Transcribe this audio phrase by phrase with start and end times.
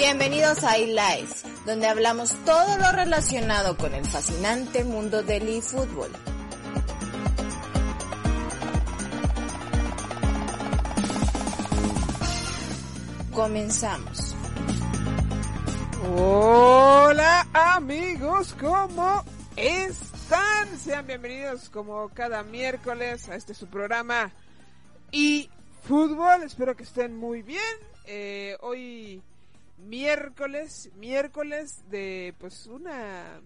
[0.00, 6.10] Bienvenidos a iLife, donde hablamos todo lo relacionado con el fascinante mundo del eFootball.
[13.34, 14.34] Comenzamos.
[16.16, 19.22] Hola amigos, ¿cómo
[19.54, 20.78] están?
[20.78, 24.32] Sean bienvenidos como cada miércoles a este su programa
[25.12, 25.50] y.
[26.46, 27.60] Espero que estén muy bien.
[28.06, 29.22] Eh, hoy
[29.80, 33.40] miércoles, miércoles de pues una...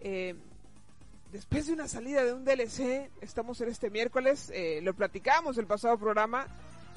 [0.00, 0.34] Eh,
[1.30, 5.66] después de una salida de un DLC, estamos en este miércoles, eh, lo platicamos el
[5.66, 6.46] pasado programa,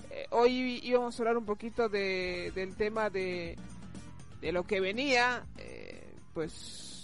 [0.10, 3.58] eh, hoy íbamos a hablar un poquito de, del tema de,
[4.42, 5.46] de lo que venía,
[6.34, 6.95] pues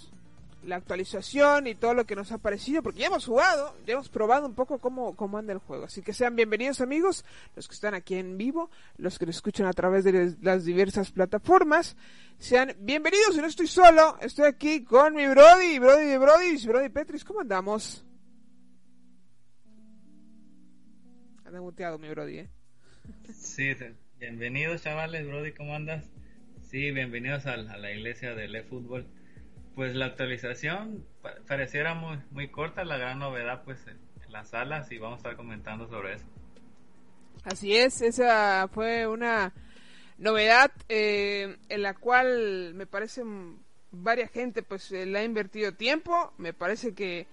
[0.64, 4.10] la actualización y todo lo que nos ha parecido, porque ya hemos jugado, ya hemos
[4.10, 5.86] probado un poco cómo, cómo anda el juego.
[5.86, 7.26] Así que sean bienvenidos amigos,
[7.56, 11.12] los que están aquí en vivo, los que nos escuchan a través de las diversas
[11.12, 11.96] plataformas.
[12.38, 16.90] Sean bienvenidos, y no estoy solo, estoy aquí con mi Brody, Brody de Brody, Brody
[16.90, 18.06] Petris, ¿cómo andamos?
[21.46, 22.50] Anda muteado mi Brody, ¿eh?
[23.34, 23.76] Sí,
[24.20, 26.06] bienvenidos chavales, Brody, ¿cómo andas?
[26.70, 29.06] Sí, bienvenidos a, a la iglesia del eFootball.
[29.76, 31.06] Pues la actualización
[31.48, 33.98] pareciera muy, muy corta, la gran novedad pues en
[34.32, 36.26] las salas y vamos a estar comentando sobre eso.
[37.44, 39.54] Así es, esa fue una
[40.18, 43.24] novedad eh, en la cual me parece
[43.92, 47.28] varias gente pues le ha invertido tiempo, me parece que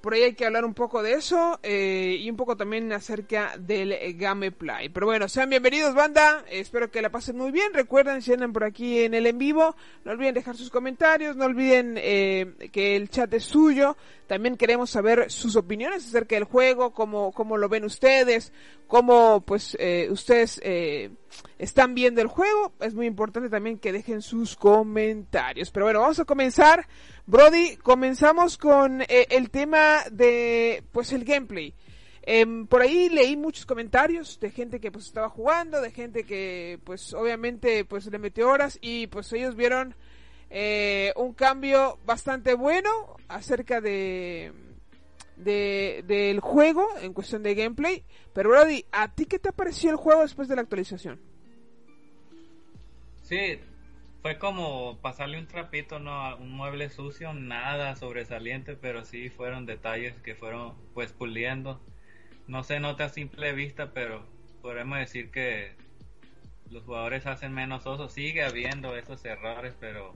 [0.00, 3.56] por ahí hay que hablar un poco de eso eh, y un poco también acerca
[3.58, 4.88] del gameplay.
[4.88, 7.74] Pero bueno, sean bienvenidos banda, espero que la pasen muy bien.
[7.74, 11.44] Recuerden si andan por aquí en el en vivo, no olviden dejar sus comentarios, no
[11.44, 13.96] olviden eh, que el chat es suyo.
[14.26, 18.52] También queremos saber sus opiniones acerca del juego, cómo, cómo lo ven ustedes,
[18.86, 21.10] cómo pues eh, ustedes eh,
[21.58, 22.72] están viendo el juego.
[22.80, 25.70] Es muy importante también que dejen sus comentarios.
[25.70, 26.86] Pero bueno, vamos a comenzar.
[27.26, 31.74] Brody, comenzamos con eh, el tema de pues el gameplay.
[32.22, 36.78] Em, por ahí leí muchos comentarios de gente que pues estaba jugando, de gente que
[36.84, 39.94] pues obviamente pues le metió horas y pues ellos vieron
[40.50, 44.52] eh, un cambio bastante bueno acerca de,
[45.44, 48.04] de del juego en cuestión de gameplay.
[48.32, 51.20] Pero Brody, ¿a ti qué te pareció el juego después de la actualización?
[53.22, 53.60] Sí,
[54.22, 59.66] fue como pasarle un trapito, no, a un mueble sucio, nada sobresaliente, pero sí fueron
[59.66, 61.80] detalles que fueron pues puliendo.
[62.46, 64.26] No se nota a simple vista, pero
[64.60, 65.74] podemos decir que
[66.70, 68.12] los jugadores hacen menos osos.
[68.12, 70.14] Sigue habiendo esos errores, pero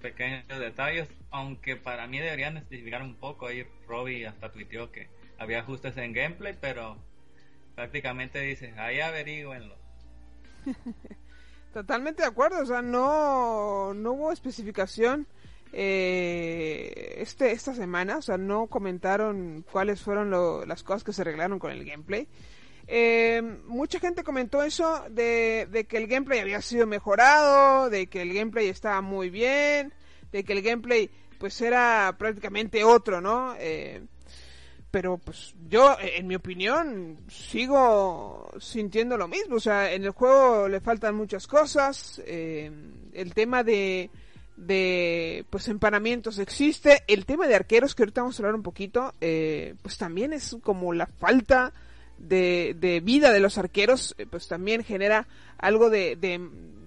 [0.00, 3.46] pequeños detalles, aunque para mí deberían especificar un poco.
[3.46, 6.96] Ahí Robbie hasta tuiteó que había ajustes en gameplay, pero
[7.74, 9.76] prácticamente dice, ahí averigüenlo.
[11.72, 15.26] Totalmente de acuerdo, o sea, no, no hubo especificación
[15.72, 20.30] eh, este esta semana, o sea, no comentaron cuáles fueron
[20.68, 22.26] las cosas que se arreglaron con el gameplay.
[22.92, 28.20] Eh, mucha gente comentó eso de, de, que el gameplay había sido mejorado, de que
[28.20, 29.94] el gameplay estaba muy bien,
[30.32, 31.08] de que el gameplay
[31.38, 33.54] pues era prácticamente otro, ¿no?
[33.60, 34.02] Eh,
[34.90, 39.54] pero pues yo, en mi opinión, sigo sintiendo lo mismo.
[39.54, 42.20] O sea, en el juego le faltan muchas cosas.
[42.26, 42.72] Eh,
[43.12, 44.10] el tema de,
[44.56, 47.04] de pues empanamientos existe.
[47.06, 50.56] El tema de arqueros, que ahorita vamos a hablar un poquito, eh, pues también es
[50.60, 51.72] como la falta
[52.20, 55.26] de, de vida de los arqueros, eh, pues también genera
[55.58, 56.38] algo de, de,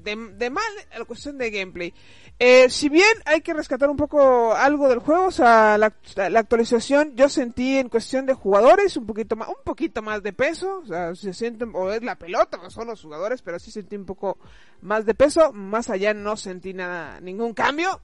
[0.03, 1.93] de, mal en la cuestión de gameplay.
[2.39, 6.39] Eh, si bien hay que rescatar un poco algo del juego, o sea, la, la,
[6.39, 10.79] actualización yo sentí en cuestión de jugadores un poquito más, un poquito más de peso,
[10.83, 13.95] o sea, se siente, o es la pelota, o son los jugadores, pero sí sentí
[13.95, 14.37] un poco
[14.81, 18.01] más de peso, más allá no sentí nada, ningún cambio,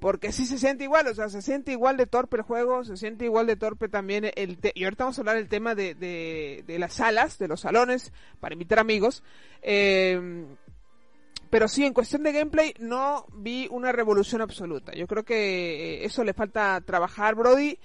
[0.00, 2.96] porque sí se siente igual, o sea, se siente igual de torpe el juego, se
[2.96, 6.64] siente igual de torpe también el, y ahorita vamos a hablar del tema de, de,
[6.66, 9.22] de las salas, de los salones, para invitar amigos,
[9.62, 10.46] eh,
[11.50, 14.92] pero sí, en cuestión de gameplay no vi una revolución absoluta.
[14.92, 17.78] Yo creo que eh, eso le falta trabajar, Brody.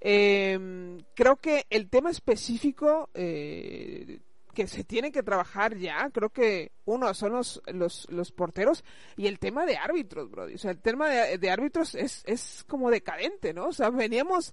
[0.00, 4.20] Eh, creo que el tema específico eh,
[4.58, 8.82] que se tiene que trabajar ya, creo que uno son los, los, los porteros
[9.16, 10.54] y el tema de árbitros, Brody.
[10.54, 13.66] O sea, el tema de, de árbitros es, es como decadente, ¿no?
[13.66, 14.52] O sea, veníamos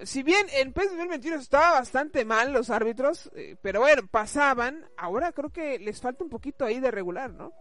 [0.00, 5.30] si bien en PES 2021 estaba bastante mal los árbitros, eh, pero bueno, pasaban, ahora
[5.30, 7.52] creo que les falta un poquito ahí de regular, ¿no?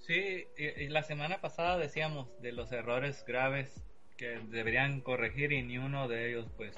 [0.00, 3.86] Sí, y, la semana pasada decíamos de los errores graves
[4.18, 6.76] que deberían corregir y ni uno de ellos pues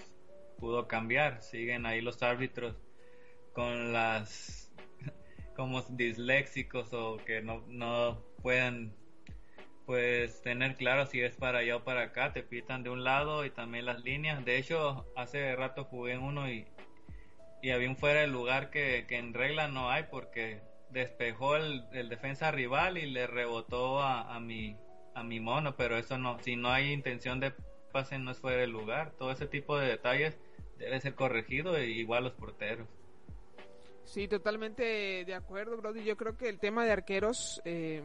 [0.59, 1.43] pudo cambiar.
[1.43, 2.77] Siguen ahí los árbitros
[3.53, 4.73] con las
[5.55, 8.95] como disléxicos o que no, no pueden
[9.85, 13.45] pues tener claro si es para allá o para acá, te pitan de un lado
[13.45, 14.45] y también las líneas.
[14.45, 16.65] De hecho, hace rato jugué en uno y,
[17.61, 21.85] y había un fuera de lugar que, que en regla no hay porque despejó el,
[21.93, 24.77] el defensa rival y le rebotó a, a, mi,
[25.15, 27.53] a mi mono, pero eso no, si no hay intención de
[27.93, 29.13] pase no es fuera de lugar.
[29.19, 30.39] Todo ese tipo de detalles
[30.79, 32.89] debe ser corregido, e igual los porteros.
[34.11, 36.03] Sí, totalmente de acuerdo, Brody.
[36.03, 38.03] Yo creo que el tema de arqueros eh,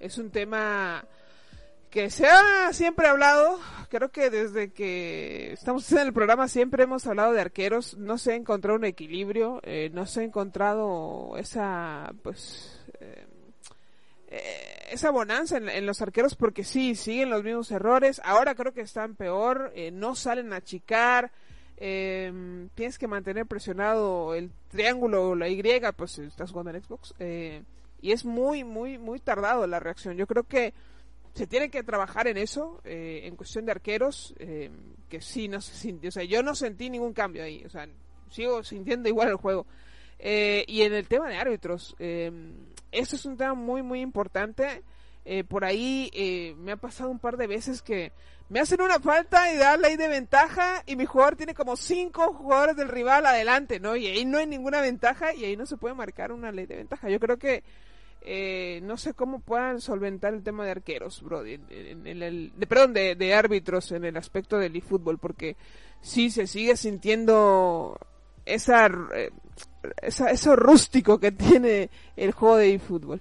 [0.00, 1.04] es un tema
[1.90, 3.60] que se ha siempre hablado.
[3.90, 7.94] Creo que desde que estamos en el programa siempre hemos hablado de arqueros.
[7.98, 13.26] No se ha encontrado un equilibrio, eh, no se ha encontrado esa, pues, eh,
[14.92, 18.18] esa bonanza en, en, los arqueros porque sí, siguen los mismos errores.
[18.24, 21.32] Ahora creo que están peor, no salen a achicar.
[21.76, 25.62] Eh, tienes que mantener presionado el triángulo o la Y,
[25.96, 27.14] pues estás jugando en Xbox.
[27.18, 27.62] Eh,
[28.00, 30.16] y es muy, muy, muy tardado la reacción.
[30.16, 30.74] Yo creo que
[31.34, 34.70] se tiene que trabajar en eso, eh, en cuestión de arqueros, eh,
[35.08, 37.88] que sí, no se sintió, o sea, yo no sentí ningún cambio ahí, o sea,
[38.30, 39.66] sigo sintiendo igual el juego.
[40.18, 42.30] Eh, y en el tema de árbitros, eh,
[42.92, 44.82] eso es un tema muy, muy importante.
[45.48, 48.12] Por ahí me ha pasado un par de veces que
[48.48, 52.32] me hacen una falta y da ley de ventaja y mi jugador tiene como cinco
[52.34, 53.96] jugadores del rival adelante, ¿no?
[53.96, 56.76] Y ahí no hay ninguna ventaja y ahí no se puede marcar una ley de
[56.76, 57.08] ventaja.
[57.08, 57.64] Yo creo que
[58.20, 62.94] eh, no sé cómo puedan solventar el tema de arqueros, Brody, en, el, de, perdón,
[62.94, 65.56] de, árbitros en el aspecto del eFootball, porque
[66.00, 67.98] sí se sigue sintiendo
[68.46, 69.30] esa, eh,
[70.02, 73.20] eso rústico que tiene el juego de eFootball.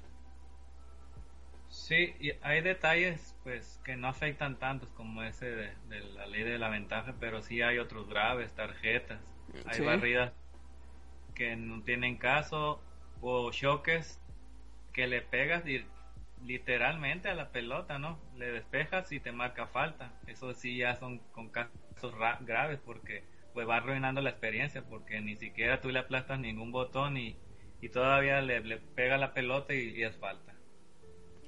[1.70, 6.44] Sí, y hay detalles pues que no afectan tantos como ese de, de, la ley
[6.44, 9.20] de la ventaja, pero sí hay otros graves, tarjetas,
[9.66, 9.84] hay sí.
[9.84, 10.34] barridas
[11.36, 12.82] que no tienen caso
[13.22, 14.20] o choques
[14.94, 15.64] que le pegas
[16.46, 18.20] literalmente a la pelota, ¿no?
[18.38, 20.12] Le despejas y te marca falta.
[20.28, 23.24] Eso sí ya son con casos graves porque
[23.54, 27.38] pues va arruinando la experiencia porque ni siquiera tú le aplastas ningún botón y,
[27.82, 30.53] y todavía le, le, pega la pelota y, y, es falta.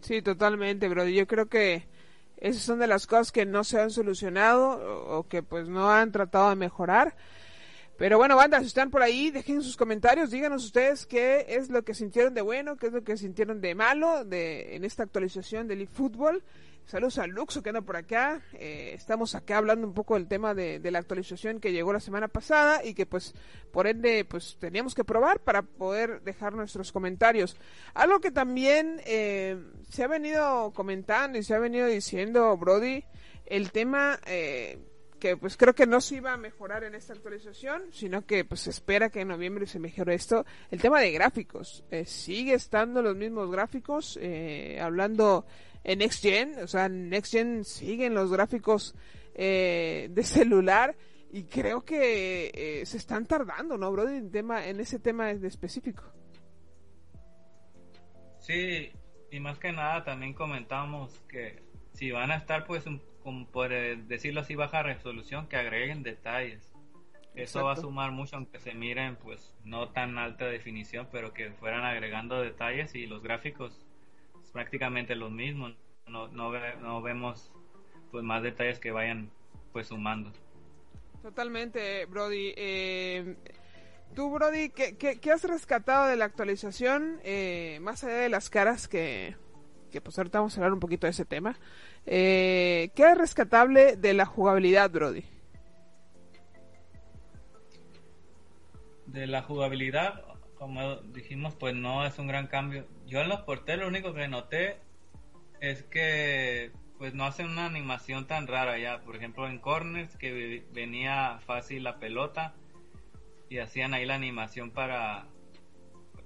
[0.01, 1.07] Sí, totalmente, bro.
[1.07, 1.87] Yo creo que
[2.37, 6.11] esas son de las cosas que no se han solucionado o, que pues no han
[6.11, 7.15] tratado de mejorar.
[7.97, 11.83] Pero bueno, banda, si están por ahí, dejen sus comentarios, díganos ustedes qué es lo
[11.83, 15.67] que sintieron de bueno, qué es lo que sintieron de malo de, en esta actualización
[15.67, 16.43] del eFootball.
[16.85, 18.43] Saludos a Luxo que anda por acá.
[18.53, 22.27] Eh, estamos acá hablando un poco del tema de, la actualización que llegó la semana
[22.27, 23.33] pasada y que pues
[23.71, 27.57] por ende pues teníamos que probar para poder dejar nuestros comentarios.
[27.95, 29.57] Algo que también eh,
[29.89, 33.03] se ha venido comentando y se ha venido diciendo Brody,
[33.47, 34.19] el tema...
[34.27, 34.77] Eh,
[35.19, 38.67] que pues creo que no se iba a mejorar en esta actualización, sino que pues
[38.67, 40.45] espera que en noviembre se mejore esto.
[40.69, 45.45] El tema de gráficos, eh, sigue estando los mismos gráficos, eh, hablando
[45.85, 48.95] en Next Gen, o sea, en Next Gen siguen los gráficos
[49.35, 50.95] eh, de celular
[51.31, 54.09] y creo que eh, se están tardando, ¿no, bro?
[54.09, 56.03] En, tema, en ese tema de específico.
[58.39, 58.91] Sí,
[59.31, 63.01] y más que nada también comentamos que si van a estar pues un
[63.51, 66.73] por eh, decirlo así, baja resolución, que agreguen detalles.
[67.33, 67.65] Eso Exacto.
[67.65, 71.83] va a sumar mucho, aunque se miren, pues no tan alta definición, pero que fueran
[71.83, 73.84] agregando detalles y los gráficos
[74.55, 75.75] prácticamente los mismos.
[76.07, 77.51] No, no, no vemos
[78.09, 79.29] pues más detalles que vayan
[79.73, 80.31] pues sumando.
[81.21, 82.53] Totalmente, Brody.
[82.55, 83.35] Eh,
[84.15, 87.19] Tú, Brody, ¿qué, ¿qué, qué, has rescatado de la actualización?
[87.25, 89.35] Eh, más allá de las caras que,
[89.91, 91.59] que pues ahorita vamos a hablar un poquito de ese tema.
[92.05, 95.25] Eh, ¿Qué es rescatable de la jugabilidad, Brody?
[99.07, 100.23] De la jugabilidad,
[100.65, 102.87] como dijimos, pues no es un gran cambio.
[103.05, 104.77] Yo en los porteros lo único que noté
[105.61, 109.01] es que pues no hacen una animación tan rara ya.
[109.01, 112.55] Por ejemplo, en corners que venía fácil la pelota
[113.47, 115.27] y hacían ahí la animación para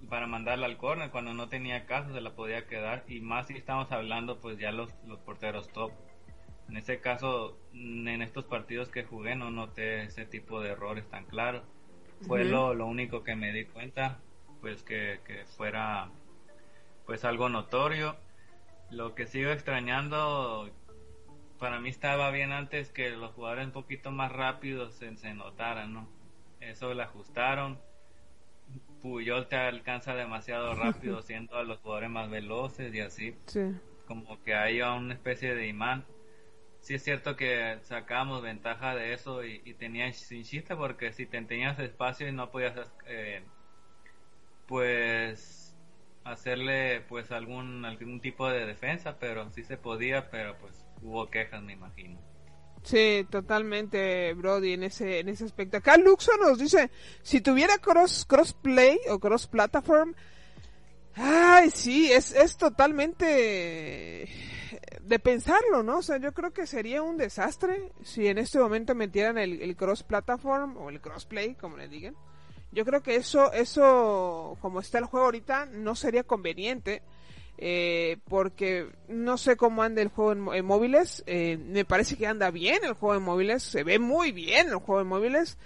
[0.10, 3.58] para mandarla al corner cuando no tenía caso se la podía quedar y más si
[3.58, 5.91] estamos hablando pues ya los, los porteros top
[6.69, 11.25] en ese caso en estos partidos que jugué no noté ese tipo de errores tan
[11.25, 11.63] claros
[12.22, 12.50] fue uh -huh.
[12.50, 14.19] lo, lo único que me di cuenta
[14.62, 16.10] pues que, que fuera
[17.06, 18.18] pues algo notorio
[18.92, 20.70] lo que sigo extrañando
[21.58, 25.94] para mí estaba bien antes que los jugadores un poquito más rápidos se, se notaran
[25.94, 26.08] no
[26.60, 27.80] eso lo ajustaron
[29.01, 33.36] Puyol te alcanza demasiado rápido siendo a los jugadores más veloces y así.
[33.46, 33.74] Sí.
[34.06, 36.06] Como que hay una especie de imán.
[36.80, 41.25] Sí es cierto que sacamos ventaja de eso y, y tenías sin chiste porque si
[41.25, 42.74] te tenías espacio y no podías
[43.06, 43.44] eh,
[44.70, 45.76] pues
[46.24, 51.62] hacerle pues algún algún tipo de defensa, pero sí se podía, pero pues hubo quejas,
[51.64, 52.20] me imagino.
[52.84, 55.78] Sí, totalmente, Brody, en ese, en ese aspecto.
[55.78, 56.92] Acá Luxo nos dice,
[57.24, 60.14] si tuviera cross, crossplay o cross platform,
[61.16, 64.30] ay, sí, es, es totalmente
[65.02, 65.98] de pensarlo, ¿no?
[65.98, 69.76] O sea, yo creo que sería un desastre si en este momento metieran el, el
[69.76, 72.16] cross platform o el crossplay, como le digan.
[72.72, 77.02] Yo creo que eso, eso, como está el juego ahorita, no sería conveniente
[77.62, 82.52] eh, porque no sé cómo anda el juego en, móviles, eh, me parece que anda
[82.52, 85.58] bien el juego en móviles, se ve muy bien el juego en móviles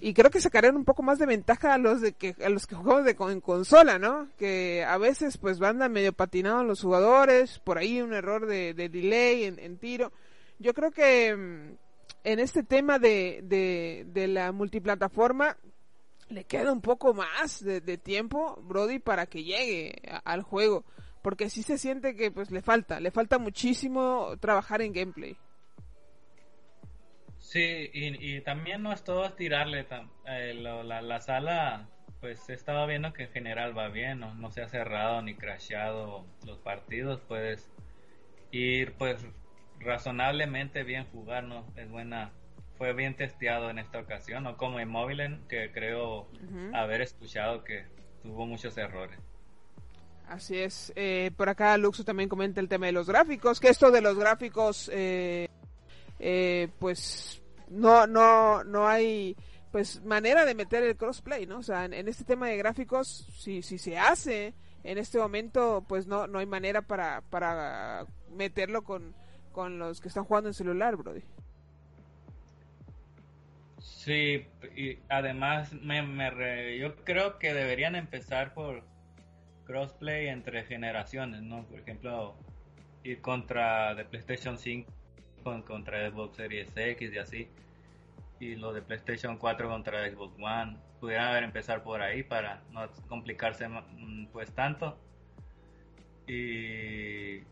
[0.00, 2.68] y creo que sacarían un poco más de ventaja a los de que a los
[2.68, 4.28] que jugamos de, en consola, ¿no?
[4.38, 9.44] Que a veces pues van medio patinados los jugadores, por ahí un error de, delay
[9.44, 10.12] en, tiro.
[10.60, 11.76] Yo creo que mm,
[12.22, 15.56] en este tema de, de, de la multiplataforma
[16.30, 20.84] le queda un poco más de, tiempo, Brody, para que llegue al juego
[21.22, 25.36] porque sí se siente que pues le falta, le falta muchísimo trabajar en gameplay.
[27.38, 29.86] Sí, y, también no es todo estirarle,
[30.26, 31.88] eh, la, sala
[32.20, 35.34] pues he estado viendo que en general va bien, no, no se ha cerrado ni
[35.34, 37.70] crasheado los partidos, puedes
[38.52, 39.26] ir pues
[39.78, 41.66] razonablemente bien jugar, ¿no?
[41.76, 42.30] Es buena,
[42.80, 44.90] fue bien testeado en esta ocasión, no como en
[45.50, 46.26] que creo
[46.72, 47.84] haber escuchado que
[48.22, 49.20] tuvo muchos errores.
[50.26, 50.90] Así es.
[50.96, 54.16] Eh, por acá Luxo también comenta el tema de los gráficos, que esto de los
[54.16, 55.46] gráficos, eh,
[56.18, 59.36] eh, pues no, no, no hay
[59.70, 61.58] pues manera de meter el crossplay, ¿no?
[61.58, 66.06] O sea, en, este tema de gráficos, si, si se hace en este momento, pues
[66.06, 69.14] no, no hay manera para, para meterlo con,
[69.52, 71.20] con los que están jugando en celular, Brody.
[73.80, 74.46] Sí,
[74.76, 78.84] y además me, me yo creo que deberían empezar por
[79.64, 81.64] crossplay entre generaciones, ¿no?
[81.64, 82.36] Por ejemplo,
[83.04, 84.90] ir contra de PlayStation 5
[85.66, 87.48] contra Xbox Series X y así.
[88.38, 90.76] Y lo de PlayStation 4 contra Xbox One.
[91.00, 94.98] Pudieran haber empezar por ahí para no complicarse mm, pues tanto.
[96.26, 97.42] Y,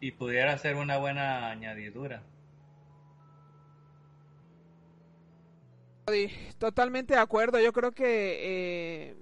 [0.00, 2.22] y pudiera ser una buena añadidura.
[6.58, 7.60] Totalmente de acuerdo.
[7.60, 9.16] Yo creo que eh,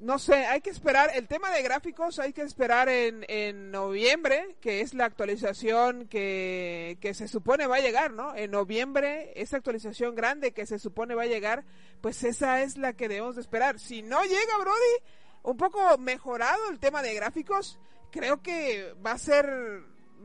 [0.00, 4.56] no sé, hay que esperar, el tema de gráficos hay que esperar en, en noviembre,
[4.60, 8.34] que es la actualización que, que se supone va a llegar, ¿no?
[8.34, 11.64] En noviembre, esa actualización grande que se supone va a llegar,
[12.00, 13.78] pues esa es la que debemos de esperar.
[13.78, 15.04] Si no llega, Brody,
[15.42, 17.78] un poco mejorado el tema de gráficos,
[18.10, 19.46] creo que va a ser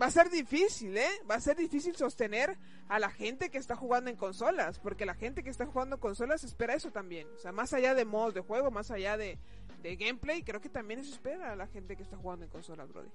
[0.01, 1.09] va a ser difícil, ¿eh?
[1.29, 5.15] Va a ser difícil sostener a la gente que está jugando en consolas, porque la
[5.15, 7.27] gente que está jugando en consolas espera eso también.
[7.35, 9.37] O sea, más allá de modos de juego, más allá de,
[9.81, 12.91] de gameplay, creo que también eso espera a la gente que está jugando en consolas,
[12.91, 13.09] Brody.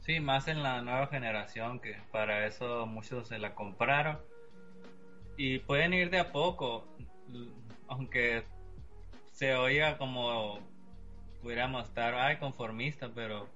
[0.00, 4.18] Sí, más en la nueva generación, que para eso muchos se la compraron.
[5.36, 6.86] Y pueden ir de a poco,
[7.88, 8.44] aunque
[9.32, 10.58] se oiga como
[11.42, 13.48] pudiéramos estar, ay, conformista, pero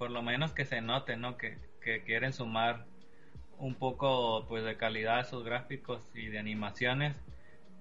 [0.00, 1.36] por lo menos que se note, ¿no?
[1.36, 2.86] Que, que quieren sumar
[3.58, 7.14] un poco pues de calidad a sus gráficos y de animaciones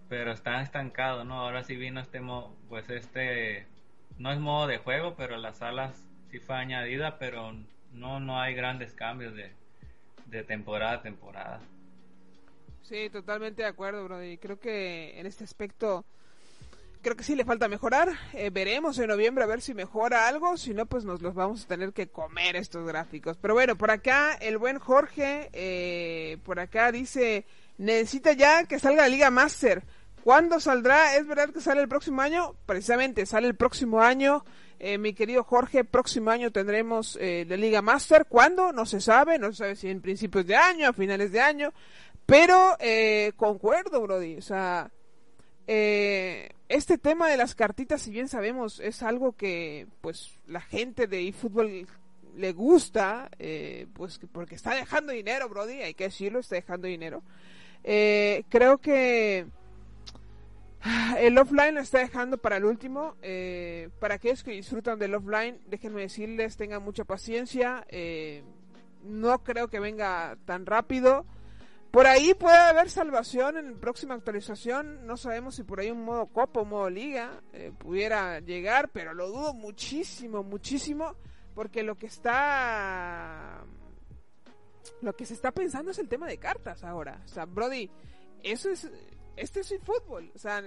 [0.09, 1.35] pero está estancado, ¿no?
[1.35, 2.19] Ahora sí vino este,
[2.67, 3.67] pues este,
[4.17, 7.53] no es modo de juego, pero las salas sí fue añadida, pero
[7.93, 9.51] no, no hay grandes cambios de,
[10.25, 11.61] de temporada a temporada.
[12.81, 14.37] Sí, totalmente de acuerdo, Brody.
[14.39, 16.03] Creo que en este aspecto,
[17.01, 18.09] creo que sí le falta mejorar.
[18.33, 20.57] Eh, veremos en noviembre a ver si mejora algo.
[20.57, 23.37] Si no, pues nos los vamos a tener que comer estos gráficos.
[23.37, 27.45] Pero bueno, por acá el buen Jorge, eh, por acá dice,
[27.77, 29.83] necesita ya que salga la Liga Master.
[30.23, 31.15] ¿Cuándo saldrá?
[31.15, 32.55] ¿Es verdad que sale el próximo año?
[32.65, 34.43] Precisamente, sale el próximo año.
[34.79, 38.25] Eh, mi querido Jorge, próximo año tendremos la Liga Master.
[38.27, 38.71] ¿Cuándo?
[38.73, 39.39] No se sabe.
[39.39, 41.73] No se sabe si en principios de año, a finales de año.
[42.25, 42.77] Pero
[43.37, 44.37] concuerdo, Brody.
[44.37, 44.91] O sea,
[45.71, 51.07] eh, este tema de las cartitas, si bien sabemos, es algo que pues la gente
[51.07, 51.87] de eFootball
[52.37, 55.81] le gusta, eh, pues porque está dejando dinero, Brody.
[55.81, 57.23] Hay que decirlo, está dejando dinero.
[57.83, 59.47] Eh, creo que
[61.19, 63.15] el offline lo está dejando para el último.
[63.21, 67.85] Eh, para aquellos que disfrutan del offline, déjenme decirles, tengan mucha paciencia.
[67.89, 68.43] Eh,
[69.03, 71.25] no creo que venga tan rápido.
[71.91, 75.07] Por ahí puede haber salvación en la próxima actualización.
[75.07, 79.13] No sabemos si por ahí un modo copa o modo liga eh, pudiera llegar, pero
[79.13, 81.15] lo dudo muchísimo, muchísimo.
[81.55, 83.65] Porque lo que está.
[85.01, 87.21] Lo que se está pensando es el tema de cartas ahora.
[87.25, 87.89] O sea, Brody,
[88.43, 88.89] eso es
[89.39, 90.31] este es el fútbol.
[90.35, 90.61] O sea,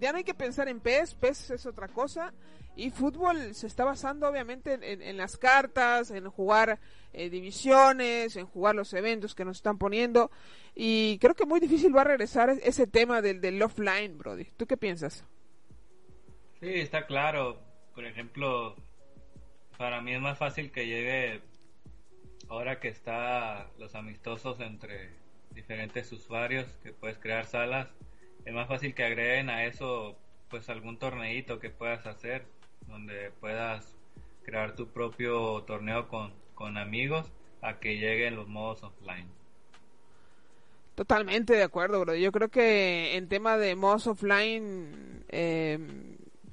[0.00, 2.32] ya no hay que pensar en PES, PES es otra cosa.
[2.76, 6.80] Y fútbol se está basando obviamente en, las cartas, en jugar
[7.12, 10.30] eh, divisiones, en jugar los eventos que nos están poniendo.
[10.74, 14.46] Y creo que muy difícil va a regresar ese tema del, del offline, Brody.
[14.56, 15.24] ¿Tú qué piensas?
[16.58, 17.60] Sí, está claro.
[17.94, 18.74] Por ejemplo,
[19.78, 21.42] para mí es más fácil que llegue
[22.48, 25.10] ahora que está los amistosos entre
[25.50, 27.88] diferentes usuarios que puedes crear salas
[28.44, 30.16] es más fácil que agreguen a eso
[30.50, 32.44] pues algún torneito que puedas hacer
[32.86, 33.94] donde puedas
[34.44, 37.26] crear tu propio torneo con, con amigos
[37.62, 39.26] a que lleguen los modos offline.
[40.94, 42.14] Totalmente de acuerdo, bro.
[42.14, 45.78] Yo creo que en tema de modos offline, eh,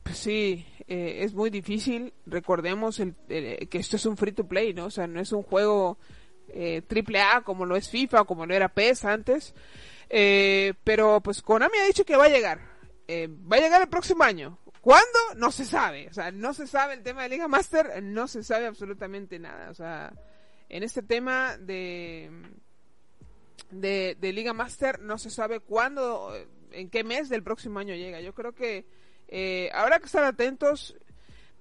[0.01, 2.13] pues sí, eh, es muy difícil.
[2.25, 4.85] Recordemos el, que esto es un free to play, ¿no?
[4.85, 5.99] O sea, no es un juego
[6.47, 9.53] eh, triple A como lo es FIFA, como lo era PES antes.
[10.13, 12.59] Eh, pero pues Konami ha dicho que va a llegar.
[13.07, 14.59] Eh, va a llegar el próximo año.
[14.81, 15.19] ¿Cuándo?
[15.37, 16.09] No se sabe.
[16.09, 19.69] O sea, no se sabe el tema de Liga Master, no se sabe absolutamente nada.
[19.69, 20.11] O sea,
[20.67, 22.29] en este tema de,
[23.69, 26.33] de, de Liga Master no se sabe cuándo,
[26.71, 28.19] en qué mes del próximo año llega.
[28.19, 28.85] Yo creo que
[29.29, 30.97] eh, habrá que estar atentos.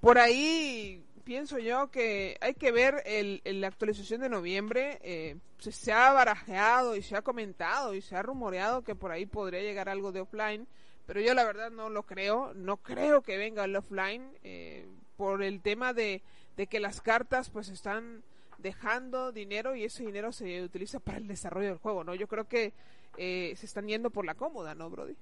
[0.00, 4.98] Por ahí pienso yo que hay que ver el, la actualización de noviembre.
[5.02, 9.26] Eh, se, ha barajeado y se ha comentado y se ha rumoreado que por ahí
[9.26, 10.66] podría llegar algo de offline,
[11.06, 12.54] pero yo la verdad no lo creo.
[12.54, 14.86] No creo que venga el offline eh,
[15.16, 16.22] por el tema de,
[16.56, 18.22] de que las cartas pues están
[18.58, 22.14] dejando dinero y ese dinero se utiliza para el desarrollo del juego, ¿no?
[22.14, 22.72] Yo creo que
[23.16, 25.16] eh, se están yendo por la cómoda, ¿no, Brody?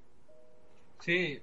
[1.00, 1.40] Sí,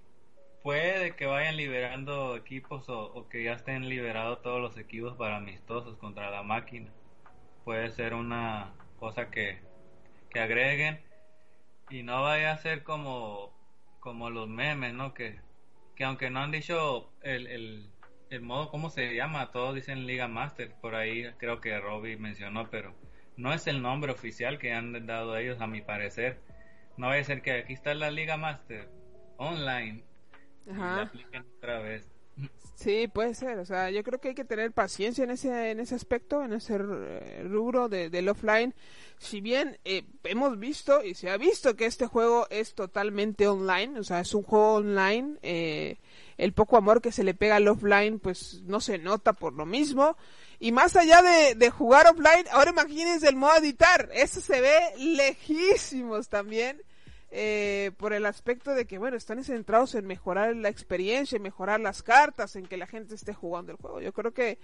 [0.66, 5.96] puede que vayan liberando equipos o, que ya estén liberados todos los equipos para amistosos
[6.00, 6.90] contra la máquina.
[7.64, 9.60] Puede ser una cosa que,
[10.32, 11.00] que agreguen
[11.92, 13.54] y no vaya a ser como,
[14.00, 15.14] como los memes, ¿no?
[15.14, 15.40] Que,
[15.96, 17.92] que aunque no han dicho el, el,
[18.32, 19.52] el modo, ¿cómo se llama?
[19.52, 22.96] Todos dicen Liga Master, por ahí creo que Robbie mencionó, pero
[23.38, 26.42] no es el nombre oficial que han dado ellos, a mi parecer.
[26.98, 28.90] No vaya a ser que aquí está la Liga Master
[29.38, 30.15] online
[30.70, 31.12] Ajá.
[31.58, 32.08] otra vez.
[32.76, 33.58] Sí, puede ser.
[33.60, 36.54] O sea, yo creo que hay que tener paciencia en ese, en ese aspecto, en
[36.54, 38.76] ese eh, rubro de, del offline.
[39.18, 43.98] Si bien eh, hemos visto y se ha visto que este juego es totalmente online,
[43.98, 45.98] o sea, es un juego online, eh,
[46.38, 49.66] el poco amor que se le pega al offline, pues no se nota por lo
[49.66, 50.18] mismo.
[50.60, 54.10] Y más allá de, de jugar offline, ahora imagínense el modo editar.
[54.14, 56.82] Eso se ve lejísimos también
[57.38, 61.82] eh, por el aspecto de que, bueno, están centrados en mejorar la experiencia, en mejorar
[61.82, 64.00] las cartas, en que la gente esté jugando el juego.
[64.00, 64.58] Yo creo que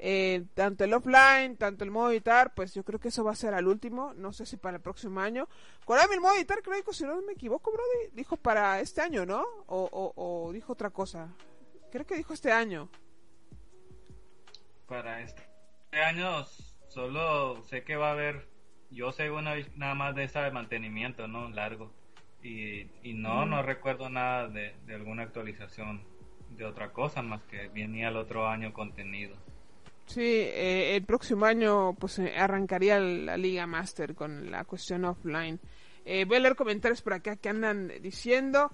[0.00, 3.36] eh, tanto el offline, tanto el modo editar, pues yo creo que eso va a
[3.36, 5.48] ser al último, no sé si para el próximo año.
[5.84, 9.24] Konami el modo editar, creo que si no me equivoco, Brody, dijo para este año,
[9.24, 9.44] ¿no?
[9.68, 11.32] O, o, dijo otra cosa.
[11.92, 12.88] Creo que dijo este año.
[14.88, 15.44] Para este
[15.92, 16.44] año
[16.88, 18.48] solo sé que va a haber,
[18.90, 21.48] yo sé una nada más de esa de mantenimiento, ¿no?
[21.50, 21.94] Largo.
[22.46, 26.02] Y, no, no recuerdo nada de, alguna actualización
[26.56, 29.36] de otra cosa más que venía el otro año contenido.
[30.06, 35.58] Sí, eh, el próximo año pues eh, arrancaría la Liga Master con la cuestión offline.
[36.04, 38.70] Eh, voy a leer comentarios por acá que andan diciendo.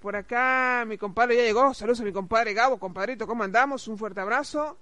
[0.00, 1.72] por acá mi compadre ya llegó.
[1.74, 3.86] Saludos a mi compadre Gabo, compadrito, ¿cómo andamos?
[3.86, 4.78] Un fuerte abrazo.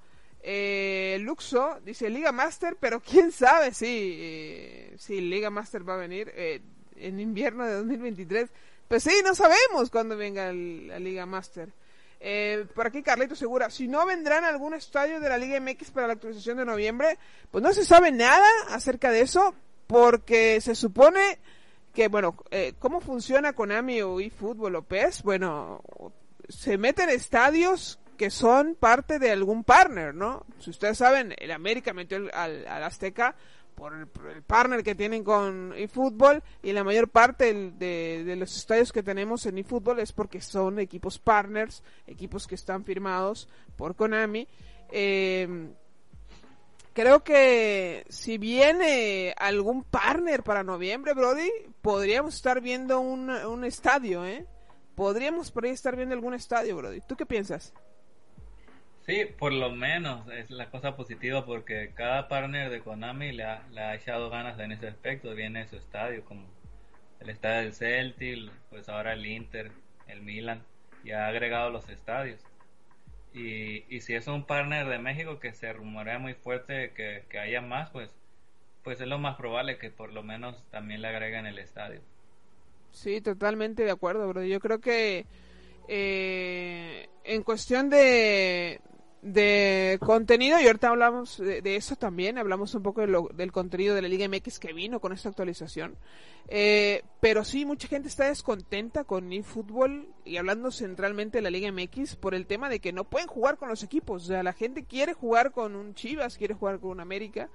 [1.21, 6.33] Luxo dice Liga Master, pero quién sabe, sí, sí, Liga Master va a venir
[6.97, 8.51] en invierno de 2023.
[8.89, 11.71] Pues sí, no sabemos cuándo venga la Liga Master.
[12.25, 15.91] Eh, por aquí Carlito Segura, si no vendrán a algún estadio de la Liga MX
[15.91, 17.19] para la actualización de noviembre,
[17.51, 19.55] pues no se sabe nada acerca de eso,
[19.89, 21.39] porque se supone
[21.93, 25.25] que, bueno, eh, ¿cómo funciona Konami o eFootball o PES?
[25.25, 25.83] Bueno,
[26.49, 30.47] se meten estadios que son parte de algún partner, ¿no?
[30.61, 32.31] Si ustedes saben, el América metió al,
[32.67, 33.35] al Azteca
[33.75, 34.07] por el,
[34.43, 39.59] partner que tienen con eFootball y la mayor parte de, los estadios que tenemos en
[39.59, 44.47] eFootball es porque son equipos partners, equipos que están firmados por Konami.
[44.91, 45.69] Eh,
[46.93, 54.25] creo que si viene algún partner para noviembre, Brody, podríamos estar viendo un, un estadio,
[54.25, 54.47] ¿eh?
[54.95, 57.01] Podríamos por ahí estar viendo algún estadio, Brody.
[57.01, 57.73] ¿Tú qué piensas?
[59.07, 63.67] Sí, por lo menos es la cosa positiva porque cada partner de Konami le ha,
[63.71, 65.35] le ha echado ganas en ese aspecto.
[65.35, 66.47] Viene su estadio, como
[67.19, 69.73] el estadio del Celtic, pues ahora el Inter,
[70.07, 70.63] el Milan,
[71.03, 72.41] y ha agregado los estadios.
[73.35, 77.39] Y, y si es un partner de México que se rumorea muy fuerte que, que
[77.41, 78.15] haya más, pues,
[78.85, 82.01] pues es lo más probable que por lo menos también le agreguen el estadio.
[82.93, 84.45] Sí, totalmente de acuerdo, bro.
[84.45, 85.25] Yo creo que
[85.89, 88.81] eh, en cuestión de,
[89.23, 94.09] de contenido, y ahorita hablamos de, eso también, hablamos un poco del contenido de la
[94.09, 95.97] Liga MX que vino con esta actualización.
[96.49, 101.71] Eh, pero sí, mucha gente está descontenta con eFootball y hablando centralmente de la Liga
[101.71, 104.25] MX por el tema de que no pueden jugar con los equipos.
[104.25, 107.49] O sea, la gente quiere jugar con un Chivas, quiere jugar con un América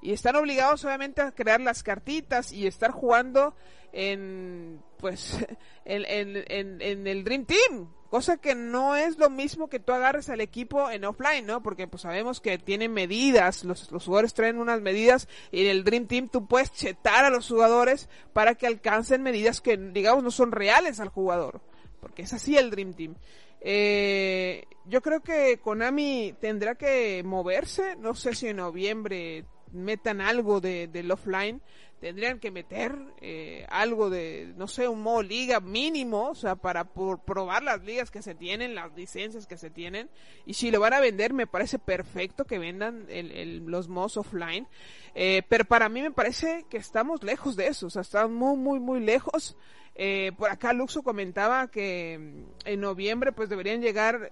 [0.00, 3.54] y están obligados obviamente a crear las cartitas y estar jugando
[3.92, 5.38] en pues
[5.84, 6.04] en,
[6.48, 10.42] en, en el Dream Team Cosa que no es lo mismo que tú agarres al
[10.42, 11.62] equipo en offline, ¿no?
[11.62, 15.82] Porque pues sabemos que tienen medidas, los, los jugadores traen unas medidas y en el
[15.82, 20.30] Dream Team tú puedes chetar a los jugadores para que alcancen medidas que digamos no
[20.30, 21.62] son reales al jugador.
[22.00, 23.14] Porque es así el Dream Team.
[23.62, 30.60] Eh, yo creo que Konami tendrá que moverse, no sé si en noviembre metan algo
[30.60, 31.62] de, del offline,
[32.02, 36.82] tendrían que meter eh, algo de, no sé, un modo liga mínimo, o sea, para
[36.82, 40.10] probar las ligas que se tienen, las licencias que se tienen.
[40.44, 44.66] Y si lo van a vender, me parece perfecto que vendan el, los mods offline.
[45.14, 48.56] Eh, pero para mí me parece que estamos lejos de eso, o sea, estamos muy,
[48.56, 49.56] muy, muy lejos.
[49.94, 54.28] Eh, por acá Luxo comentaba que mm, en noviembre pues deberían llegar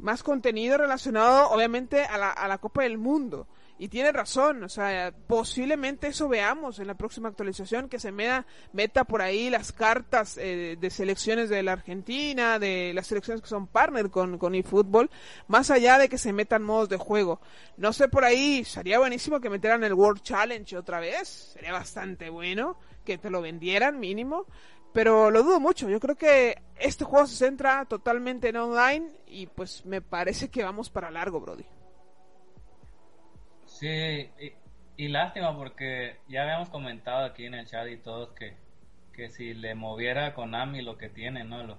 [0.00, 3.46] más contenido relacionado obviamente a la, a la Copa del Mundo.
[3.76, 8.46] Y tiene razón, o sea, posiblemente eso veamos en la próxima actualización, que se meta,
[8.72, 13.48] meta por ahí las cartas eh, de selecciones de la Argentina, de las selecciones que
[13.48, 15.10] son partner con, con eFootball,
[15.48, 17.40] más allá de que se metan modos de juego.
[17.76, 22.30] No sé por ahí, sería buenísimo que metieran el World Challenge otra vez, sería bastante
[22.30, 24.46] bueno que te lo vendieran mínimo,
[24.92, 25.90] pero lo dudo mucho.
[25.90, 30.62] Yo creo que este juego se centra totalmente en online y pues me parece que
[30.62, 31.64] vamos para largo, Brody.
[33.74, 34.30] Sí,
[34.96, 38.56] y, lástima porque ya habíamos comentado aquí en el chat y todos que,
[39.12, 41.76] que si le moviera a Konami lo que tiene, ¿no?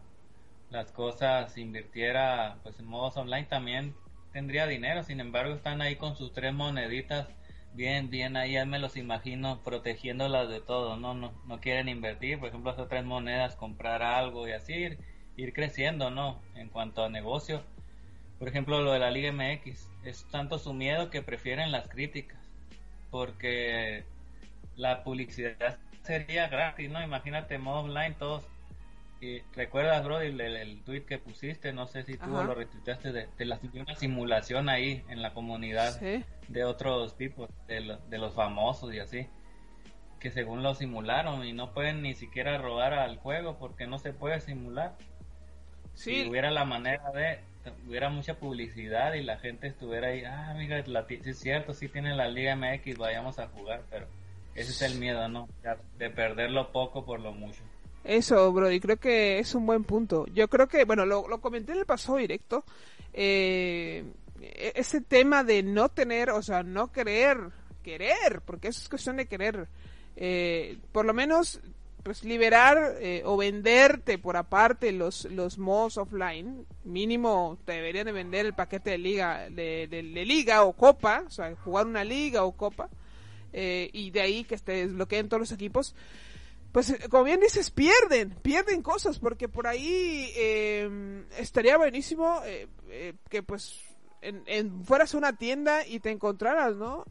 [0.69, 3.95] las cosas, invirtiera pues en modos online también
[4.33, 7.29] tendría dinero, sin embargo están ahí con sus tres moneditas
[7.73, 11.13] bien, bien ahí, ya me los imagino protegiéndolas de todo, ¿no?
[11.13, 14.99] No, no quieren invertir, por ejemplo, esas tres monedas, comprar algo y así ir,
[15.37, 16.41] ir creciendo, ¿no?
[16.55, 17.63] En cuanto a negocio.
[18.39, 22.39] Por ejemplo, lo de la Liga MX es tanto su miedo que prefieren las críticas,
[23.09, 24.03] porque
[24.75, 27.01] la publicidad sería gratis, ¿no?
[27.01, 28.47] Imagínate, modo online, todos.
[29.21, 31.71] Y ¿Recuerdas, Brody, el, el, tweet que pusiste?
[31.71, 35.99] No sé si tú lo retuiteaste de, de, la, una simulación ahí en la comunidad
[35.99, 39.27] de otros tipos, de, de los famosos y así
[40.25, 44.11] que según lo simularon y no pueden ni siquiera robar al juego porque no se
[44.11, 44.95] puede simular.
[45.93, 47.39] Si hubiera la manera de
[47.87, 52.27] hubiera mucha publicidad y la gente estuviera ahí, ah, amiga, es cierto, sí tiene la
[52.27, 54.07] Liga MX, vayamos a jugar, pero
[54.55, 55.47] ese es el miedo, ¿no?
[55.97, 57.61] De perder lo poco por lo mucho.
[58.03, 60.25] Eso, bro, y creo que es un buen punto.
[60.27, 62.63] Yo creo que, bueno, lo, lo comenté en el pasado directo,
[63.13, 64.03] eh,
[64.41, 67.37] e-, ese tema de no tener, o sea, no querer,
[67.83, 69.67] querer, porque eso es cuestión de querer.
[70.15, 71.59] Eh, por lo menos
[72.05, 78.11] pues liberar eh, o venderte por aparte los, los mods offline, mínimo te deberían de
[78.11, 82.43] vender el paquete de liga, de, de, liga o copa, o sea, jugar una liga
[82.43, 82.91] o copa,
[83.53, 85.95] eh, y de ahí que te desbloqueen todos los equipos,
[86.71, 90.31] pues eh, como bien dices, pierden, pierden cosas, porque por ahí
[91.39, 92.39] estaría buenísimo
[93.31, 93.81] que pues
[94.21, 97.03] en, en, fueras a una tienda y te encontraras, ¿no?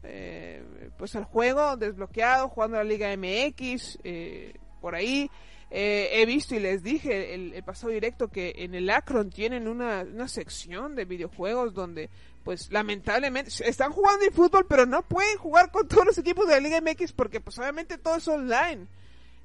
[0.97, 4.53] pues el juego desbloqueado, jugando la Liga MX, eh,
[4.85, 5.31] por ahí.
[5.71, 10.03] Eh, he visto y les dije el, pasado directo que en el Akron tienen una,
[10.03, 12.11] una sección de videojuegos donde
[12.43, 16.53] pues lamentablemente están jugando en fútbol pero no pueden jugar con todos los equipos de
[16.53, 18.85] la Liga MX porque pues obviamente todo es online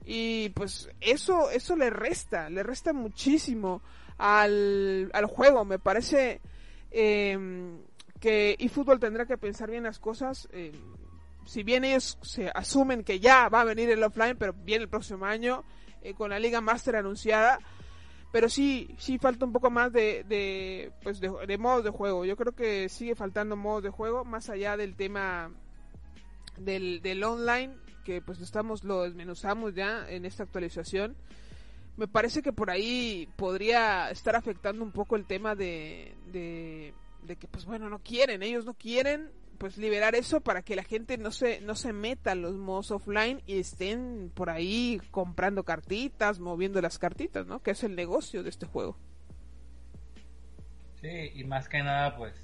[0.05, 3.81] y pues eso eso le resta le resta muchísimo
[4.19, 6.43] al, al juego me parece
[6.91, 7.79] eh,
[8.21, 10.73] que eFootball tendrá que pensar bien las cosas eh,
[11.45, 14.89] si bien ellos se asumen que ya va a venir el offline, pero viene el
[14.89, 15.65] próximo año
[16.03, 17.59] eh, con la Liga Master anunciada,
[18.33, 22.25] pero sí, sí falta un poco más de, de, pues de, modos de juego.
[22.25, 25.51] Yo creo que sigue faltando modos de juego, más allá del tema
[26.57, 27.75] del, del online,
[28.05, 31.17] que pues estamos, lo desmenuzamos ya en esta actualización.
[31.97, 37.37] Me parece que por ahí podría estar afectando un poco el tema de, de, de
[37.37, 41.19] que pues bueno, no quieren, ellos no quieren pues liberar eso para que la gente
[41.19, 46.81] no se no se meta los modos offline y estén por ahí comprando cartitas, moviendo
[46.81, 47.63] las cartitas, ¿no?
[47.63, 48.97] Que es el negocio de este juego.
[51.03, 52.35] Sí, y más que nada, pues,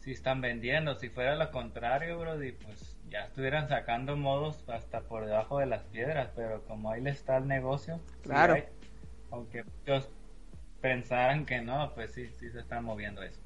[0.00, 5.26] si están vendiendo, si fuera lo contrario, Brody, pues ya estuvieran sacando modos hasta por
[5.26, 8.56] debajo de las piedras, pero como ahí le está el negocio, claro.
[9.30, 10.10] aunque muchos
[10.80, 13.45] pensaran que no, pues sí, sí se está moviendo eso.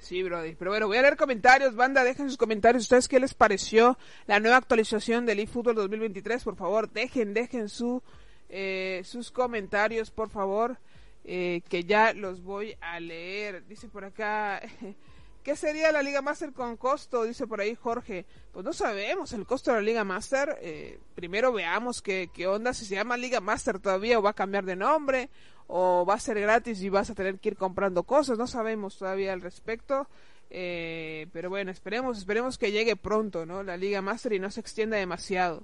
[0.00, 0.54] Sí, Brody.
[0.54, 1.76] Pero bueno, voy a leer comentarios.
[1.76, 2.84] Banda, dejen sus comentarios.
[2.84, 6.42] ¿Ustedes qué les pareció la nueva actualización del eFootball 2023?
[6.42, 8.02] Por favor, dejen, dejen su,
[8.48, 10.78] eh, sus comentarios, por favor.
[11.24, 13.66] Eh, que ya los voy a leer.
[13.66, 14.62] Dice por acá,
[15.44, 17.24] ¿qué sería la Liga Master con costo?
[17.24, 18.24] Dice por ahí Jorge.
[18.52, 20.56] Pues no sabemos el costo de la Liga Master.
[20.62, 24.34] Eh, primero veamos qué, qué onda, si se llama Liga Master todavía o va a
[24.34, 25.28] cambiar de nombre
[25.72, 28.36] o va a ser gratis y vas a tener que ir comprando cosas.
[28.36, 30.08] No sabemos todavía al respecto.
[30.50, 33.62] Eh, pero bueno, esperemos, esperemos que llegue pronto, ¿no?
[33.62, 35.62] La Liga Master y no se extienda demasiado.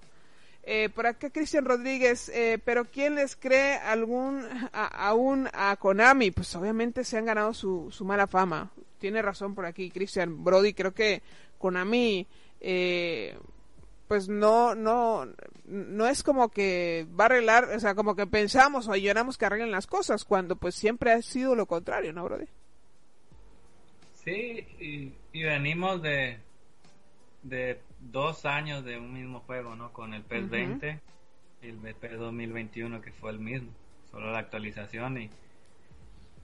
[0.63, 6.31] Eh, por acá Cristian Rodríguez, eh, pero ¿quién les cree algún aún a Konami?
[6.31, 8.71] Pues obviamente se han ganado su, su mala fama.
[8.99, 11.23] Tiene razón por aquí Cristian Brody, creo que
[11.59, 12.27] Konami
[12.61, 13.37] eh,
[14.09, 15.27] pues no no
[15.65, 19.47] no es como que va a arreglar, o sea, como que pensamos o lloramos que
[19.47, 22.47] arreglen las cosas cuando pues siempre ha sido lo contrario, ¿no, Brody?
[24.15, 26.39] Sí, y, y venimos de
[27.43, 29.93] de dos años de un mismo juego, ¿no?
[29.93, 31.01] Con el PES 20
[31.63, 33.71] y el PES 2021 que fue el mismo,
[34.11, 35.31] solo la actualización y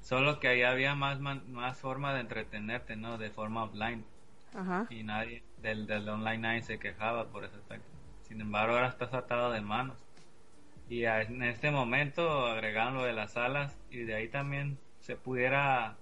[0.01, 3.19] solo que ahí había más más forma de entretenerte, ¿no?
[3.19, 4.05] De forma offline.
[4.91, 7.89] Y nadie del, del online nadie se quejaba por ese aspecto.
[8.23, 9.99] Sin embargo, ahora estás atado de manos.
[10.89, 15.97] Y en este momento agregaron lo de las salas y de ahí también se pudiera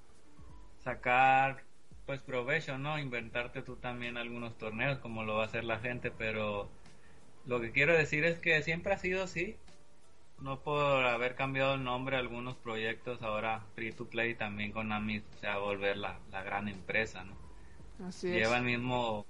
[0.79, 1.63] sacar
[2.07, 2.99] pues provecho, ¿no?
[2.99, 6.69] Inventarte tú también algunos torneos como lo va a hacer la gente, pero
[7.47, 9.57] lo que quiero decir es que siempre ha sido así.
[10.41, 15.23] No por haber cambiado el nombre algunos proyectos, ahora Free to Play también con Amis,
[15.37, 17.37] o sea, volver la, la gran empresa, ¿no?
[18.09, 19.27] Así lleva el mismo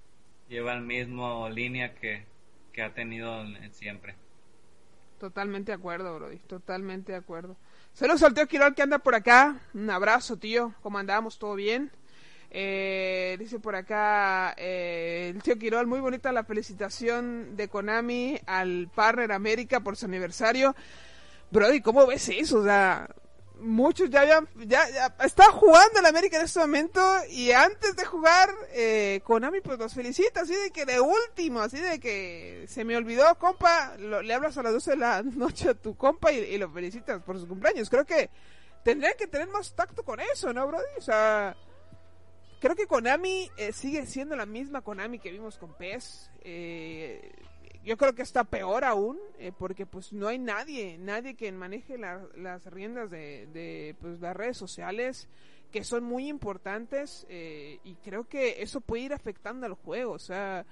[0.51, 2.27] lleva el mismo línea que,
[2.73, 4.17] que ha tenido siempre.
[5.19, 7.57] Totalmente de acuerdo, Brody, totalmente de acuerdo.
[7.93, 9.61] Saludos al tío Quirol que anda por acá.
[9.75, 10.75] Un abrazo, tío.
[10.83, 11.39] ¿Cómo andamos?
[11.39, 11.91] ¿Todo bien?
[12.51, 18.91] Eh, dice por acá eh, el tío Quirol, muy bonita la felicitación de Konami al
[18.93, 20.75] Partner América por su aniversario.
[21.53, 22.59] Brody, ¿cómo ves eso?
[22.59, 23.09] O sea,
[23.61, 28.05] muchos ya habían, ya, ya está jugando en América en este momento y antes de
[28.05, 32.85] jugar, eh, Konami pues los felicita, así de que de último, así de que se
[32.85, 36.59] me olvidó, compa, le hablas a las 12 de la noche a tu compa y,
[36.59, 37.89] lo felicitas por su cumpleaños.
[37.89, 38.31] Creo que
[38.85, 40.85] tendrían que tener más tacto con eso, ¿no, Brody?
[40.99, 41.57] O sea,
[42.61, 46.31] Creo que Konami eh, sigue siendo la misma Konami que vimos con PES.
[46.43, 47.33] Eh,
[47.83, 51.99] yo creo que está peor aún, eh, porque pues no hay nadie, nadie que maneje
[51.99, 55.29] la, las riendas de, de pues, las redes sociales,
[55.73, 60.15] que son muy importantes, y creo que eso puede ir afectando al juego.
[60.15, 60.67] O sea,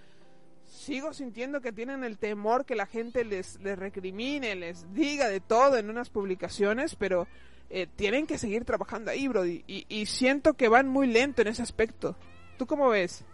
[0.68, 5.40] sigo sintiendo que tienen el temor que la gente les, les recrimine, les diga de
[5.40, 7.26] todo en unas publicaciones, pero
[7.70, 9.64] eh, tienen que seguir trabajando ahí, Brody.
[9.66, 12.16] Y, y, siento que van muy lento en ese aspecto.
[12.56, 13.24] ¿Tú cómo ves?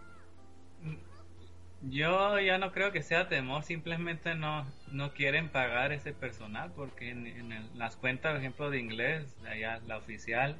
[1.89, 7.09] Yo ya no creo que sea temor, simplemente no, no quieren pagar ese personal porque
[7.09, 10.55] en, en las cuentas, por ejemplo, de inglés, allá la oficial,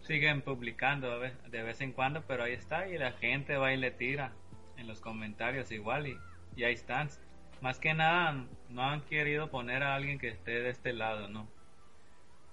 [0.00, 3.90] siguen publicando de vez en cuando, pero ahí está y la gente va y le
[3.90, 4.32] tira
[4.76, 6.16] en los comentarios igual y,
[6.56, 7.08] y ahí están.
[7.60, 11.48] Más que nada no han querido poner a alguien que esté de este lado, ¿no?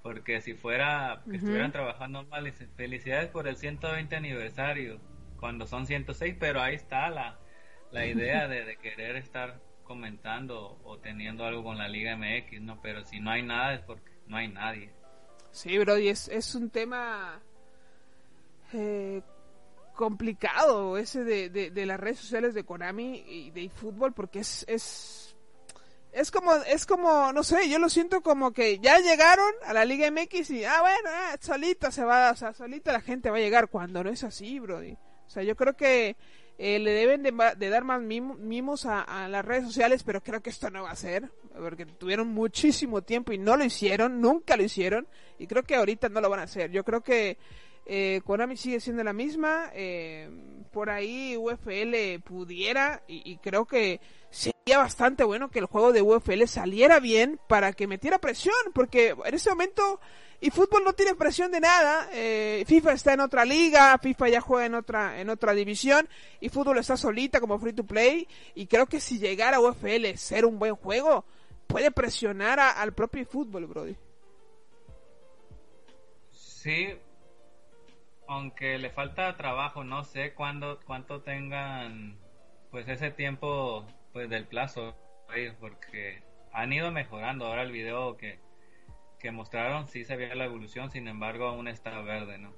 [0.08, 5.02] porque si fuera que estuvieran trabajando mal, felicidades por el 120 aniversario,
[5.38, 7.38] cuando son 106, pero ahí está la,
[7.92, 12.82] la idea de, querer estar comentando o teniendo algo con la Liga MX, ¿no?
[12.82, 14.92] Pero si no hay nada es porque no hay nadie.
[15.52, 17.42] Sí, bro, y es, es un tema
[18.74, 19.22] eh,
[19.96, 24.66] complicado ese de, de, de, las redes sociales de Konami y de fútbol porque es,
[24.68, 25.28] es
[26.18, 29.86] es como, es como, no sé, yo lo siento como que ya llegaron a la
[29.86, 33.38] Liga MX y, ah, bueno, ah, solita se va, o sea, solita la gente va
[33.38, 34.94] a llegar cuando no es así, Brody.
[34.94, 36.16] O sea, yo creo que
[36.60, 40.50] eh, le deben de, dar más mimos a, a, las redes sociales, pero creo que
[40.50, 44.64] esto no va a ser, porque tuvieron muchísimo tiempo y no lo hicieron, nunca lo
[44.64, 46.72] hicieron, y creo que ahorita no lo van a hacer.
[46.72, 47.38] Yo creo que
[47.86, 50.30] eh, Konami sigue siendo la misma, eh,
[50.72, 54.00] por ahí UFL pudiera, y, y creo que
[54.68, 59.16] sería bastante bueno que el juego de UFL saliera bien para que metiera presión, porque
[59.24, 60.02] en ese momento
[60.42, 62.10] y fútbol no tiene presión de nada.
[62.12, 66.10] Eh, FIFA está en otra liga, FIFA ya juega en otra en otra división
[66.42, 70.46] y fútbol está solita como free to play y creo que si llegara UFL ser
[70.46, 71.24] un buen juego
[71.68, 73.96] puede presionar a, al propio fútbol, Brody.
[76.34, 76.90] Sí,
[78.28, 82.18] aunque le falta trabajo, no sé cuándo cuánto tengan
[82.70, 84.96] pues ese tiempo pues del plazo
[85.60, 87.46] porque han ido mejorando.
[87.46, 88.40] Ahora el video que,
[89.20, 92.52] que mostraron sí se veía la evolución sin embargo aún está verde no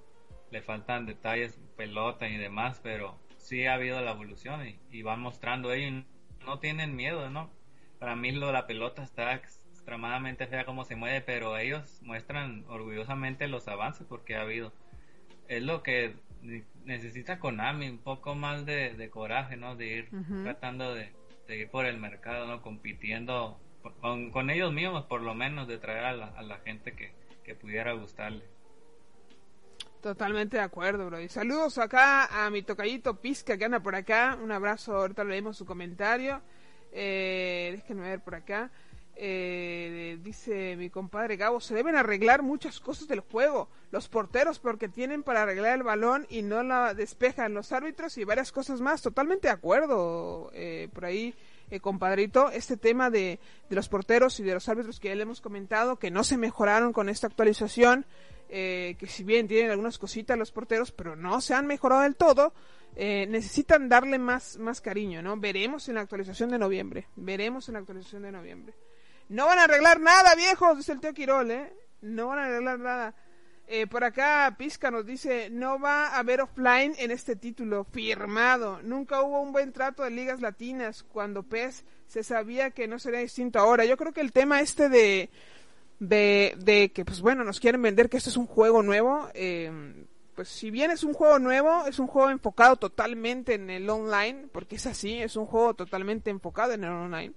[0.52, 5.20] le faltan detalles pelota y demás pero sí ha habido la evolución y, y van
[5.20, 6.06] mostrando ellos
[6.46, 7.52] no tienen miedo no
[8.00, 13.50] para mí lo la pelota está extremadamente fea como se mueve pero ellos muestran orgullosamente
[13.50, 14.72] los avances porque ha habido.
[15.50, 16.16] Es lo que
[16.86, 19.76] necesita Konami un poco más de, coraje, ¿no?
[19.76, 20.10] De ir
[20.44, 21.12] tratando de,
[21.58, 22.62] ir por el mercado, ¿no?
[22.62, 23.60] Compitiendo
[24.02, 27.18] con, ellos mismos, por lo menos, de traer a la, gente que,
[27.56, 28.44] pudiera gustarle.
[30.02, 31.20] Totalmente de acuerdo, bro.
[31.20, 34.38] Y saludos acá a mi tocallito Pizca que anda por acá.
[34.40, 36.42] Un abrazo, ahorita leemos su comentario.
[36.92, 38.70] Eh, déjenme ver por acá.
[39.22, 43.68] Eh, dice mi compadre Gabo, se deben arreglar muchas cosas del juego.
[43.92, 48.24] Los porteros porque tienen para arreglar el balón y no la despejan los árbitros y
[48.24, 49.02] varias cosas más.
[49.02, 51.36] Totalmente de acuerdo eh, por ahí,
[51.70, 52.50] eh, compadrito.
[52.50, 55.98] Este tema de, de, los porteros y de los árbitros que ya le hemos comentado,
[55.98, 58.06] que no se mejoraron con esta actualización,
[58.48, 62.16] eh, que si bien tienen algunas cositas los porteros, pero no se han mejorado del
[62.16, 62.54] todo.
[62.96, 65.38] Eh, necesitan darle más, más cariño, ¿no?
[65.38, 67.08] Veremos en la actualización de noviembre.
[67.16, 68.74] Veremos en la actualización de noviembre.
[69.30, 71.74] No van a arreglar nada, viejos, dice el tío Quirol, ¿eh?
[72.02, 73.16] No van a arreglar nada.
[73.68, 78.82] Eh, por acá Pizca nos dice, no va a haber offline en este título, firmado.
[78.82, 83.20] Nunca hubo un buen trato de ligas latinas cuando PES se sabía que no sería
[83.20, 83.86] distinto ahora.
[83.86, 85.30] Yo creo que el tema este de,
[86.00, 89.72] de, de que, pues bueno, nos quieren vender que esto es un juego nuevo, eh,
[90.34, 94.48] pues si bien es un juego nuevo, es un juego enfocado totalmente en el online,
[94.52, 97.34] porque es así, es un juego totalmente enfocado en el online.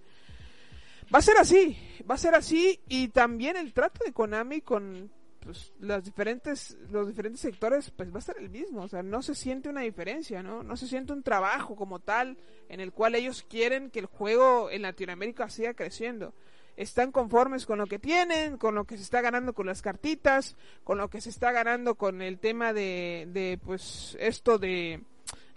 [1.12, 1.76] Va a ser así,
[2.10, 7.06] va a ser así y también el trato de Konami con pues, las diferentes, los
[7.06, 10.42] diferentes sectores pues va a ser el mismo, o sea, no se siente una diferencia,
[10.42, 10.62] ¿no?
[10.62, 12.38] No se siente un trabajo como tal
[12.70, 16.32] en el cual ellos quieren que el juego en Latinoamérica siga creciendo.
[16.78, 20.56] Están conformes con lo que tienen, con lo que se está ganando con las cartitas,
[20.82, 25.02] con lo que se está ganando con el tema de, de pues esto de,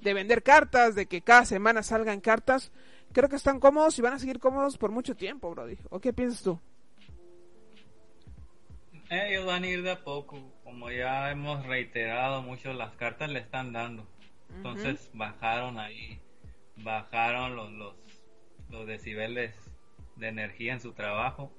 [0.01, 2.73] de vender cartas, de que cada semana salgan cartas
[3.15, 5.77] creo que están cómodos y van a seguir cómodos por mucho tiempo, Brody.
[5.89, 6.59] ¿O qué piensas tú?
[9.09, 13.39] Ellos van a ir de a poco, como ya hemos reiterado mucho, las cartas le
[13.39, 14.05] están dando.
[14.53, 16.19] Entonces bajaron ahí,
[16.75, 17.95] bajaron los, los,
[18.69, 19.55] los decibeles
[20.17, 21.53] de energía en su trabajo.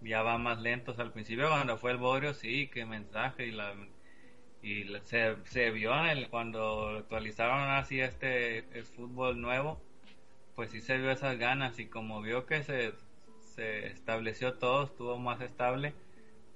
[0.00, 1.00] Ya van más lentos.
[1.00, 3.74] Al principio cuando fue el Bodrio, sí, qué mensaje y la
[4.62, 9.82] y se, se vio en el, cuando actualizaron así este el fútbol nuevo
[10.54, 12.92] pues sí se vio esas ganas y como vio que se,
[13.40, 15.94] se estableció todo, estuvo más estable,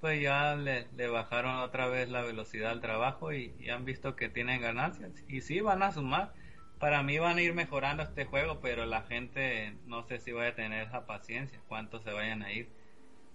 [0.01, 4.29] pues ya le, le, bajaron otra vez la velocidad al trabajo y, han visto que
[4.29, 5.11] tienen ganancias.
[5.27, 6.33] Y sí, van a sumar.
[6.79, 10.51] Para mí van a ir mejorando este juego, pero la gente no sé si vaya
[10.51, 12.69] a tener esa paciencia, cuántos se vayan a ir.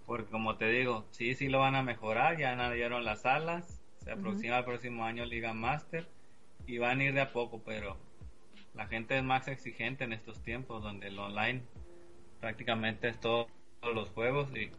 [0.07, 4.11] Porque como te digo, sí, sí lo van a mejorar, ya añadieron las salas, se
[4.11, 6.07] aproxima el próximo año Liga Master
[6.67, 7.97] y van a ir de a poco, pero
[8.75, 11.61] la gente es más exigente en estos tiempos donde el online
[12.39, 13.47] prácticamente es todo,
[13.81, 14.71] todos los juegos y,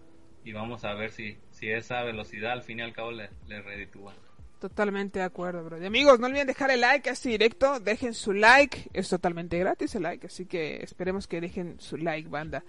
[0.52, 4.14] vamos a ver si, si esa velocidad al fin y al cabo le, le reditúa.
[4.60, 5.82] Totalmente de acuerdo, bro.
[5.82, 9.58] Y amigos, no olviden dejar el like a este directo, dejen su like, es totalmente
[9.58, 12.64] gratis el like, así que esperemos que dejen su like, banda.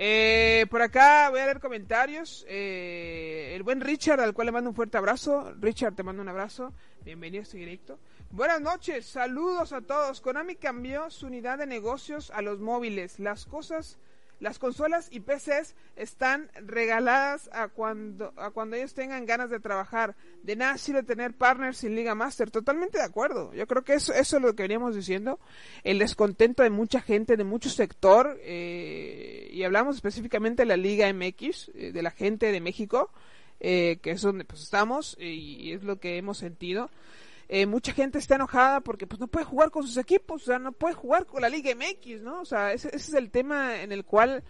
[0.00, 2.46] Eh, por acá voy a leer comentarios.
[2.48, 5.52] Eh, el buen Richard, al cual le mando un fuerte abrazo.
[5.60, 6.72] Richard, te mando un abrazo.
[7.08, 7.98] Bienvenido a este directo.
[8.32, 10.20] Buenas noches, saludos a todos.
[10.20, 13.18] Konami cambió su unidad de negocios a los móviles.
[13.18, 13.96] Las cosas,
[14.40, 20.16] las consolas y PCs están regaladas a cuando, a cuando ellos tengan ganas de trabajar.
[20.42, 22.50] De nada sirve tener partners sin Liga Master.
[22.50, 23.54] Totalmente de acuerdo.
[23.54, 25.40] Yo creo que eso, eso es lo que veníamos diciendo.
[25.84, 28.38] El descontento de mucha gente, de mucho sector.
[28.42, 33.10] Eh, y hablamos específicamente de la Liga MX, eh, de la gente de México.
[33.60, 36.90] Eh, que es donde pues estamos y es lo que hemos sentido
[37.48, 40.58] eh, mucha gente está enojada porque pues no puede jugar con sus equipos, o sea,
[40.58, 42.42] no puede jugar con la Liga MX, ¿no?
[42.42, 44.44] O sea, ese, es el tema en el cual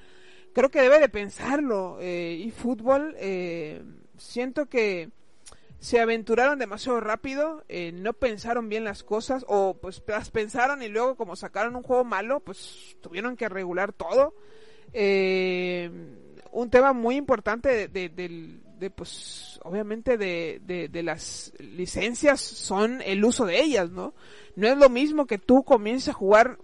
[0.52, 1.98] creo que debe de pensarlo.
[2.00, 3.84] Eh, y fútbol, eh,
[4.16, 5.10] siento que
[5.78, 10.88] se aventuraron demasiado rápido, eh, no pensaron bien las cosas, o pues las pensaron y
[10.88, 14.34] luego como sacaron un juego malo, pues tuvieron que regular todo.
[16.50, 23.24] un tema muy importante de, del de pues obviamente de, de, las licencias son el
[23.24, 24.14] uso de ellas, ¿no?
[24.56, 26.58] No es lo mismo que tú comiences a jugar,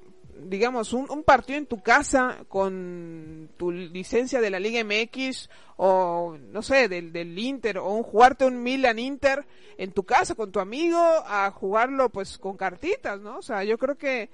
[0.47, 6.37] digamos, un, un partido en tu casa con tu licencia de la Liga MX o
[6.53, 9.45] no sé, del, del Inter o un jugarte un Milan Inter
[9.77, 13.39] en tu casa con tu amigo a jugarlo pues con cartitas, ¿no?
[13.39, 14.31] O sea, yo creo que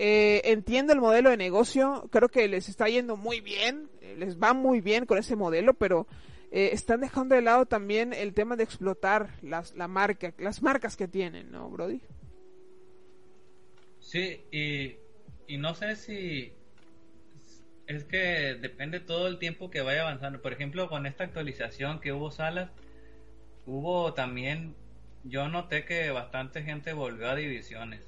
[0.00, 4.38] Eh, entiendo el modelo de negocio, creo que les está yendo muy bien, eh, les
[4.38, 6.06] va muy bien con ese modelo, pero
[6.50, 10.96] eh, están dejando de lado también el tema de explotar las, la marca, las marcas
[10.96, 12.00] que tienen, ¿no, Brody?
[14.00, 14.96] Sí, y,
[15.46, 16.52] y no sé si
[17.86, 20.40] es que depende todo el tiempo que vaya avanzando.
[20.40, 22.70] Por ejemplo, con esta actualización que hubo salas,
[23.66, 24.74] hubo también,
[25.24, 28.02] yo noté que bastante gente volvió a divisiones.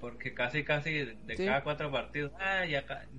[0.00, 2.30] Porque casi, casi de cada cuatro partidos,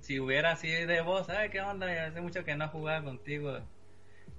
[0.00, 2.06] si hubiera así de voz, ay, ¿qué onda?
[2.06, 3.58] hace mucho que no jugaba contigo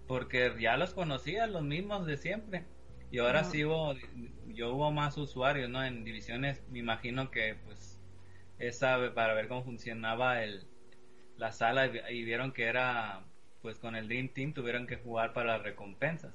[0.10, 2.64] porque ya los conocía, los mismos de siempre.
[3.12, 3.93] Y ahora sí hubo,
[4.47, 5.86] yo hubo más usuarios, ¿no?
[5.86, 7.99] En divisiones, me imagino que pues
[8.57, 10.66] esa para ver cómo funcionaba el
[11.38, 13.22] la sala y, vieron que era
[13.62, 16.34] pues con el Dream Team tuvieron que jugar para las recompensas.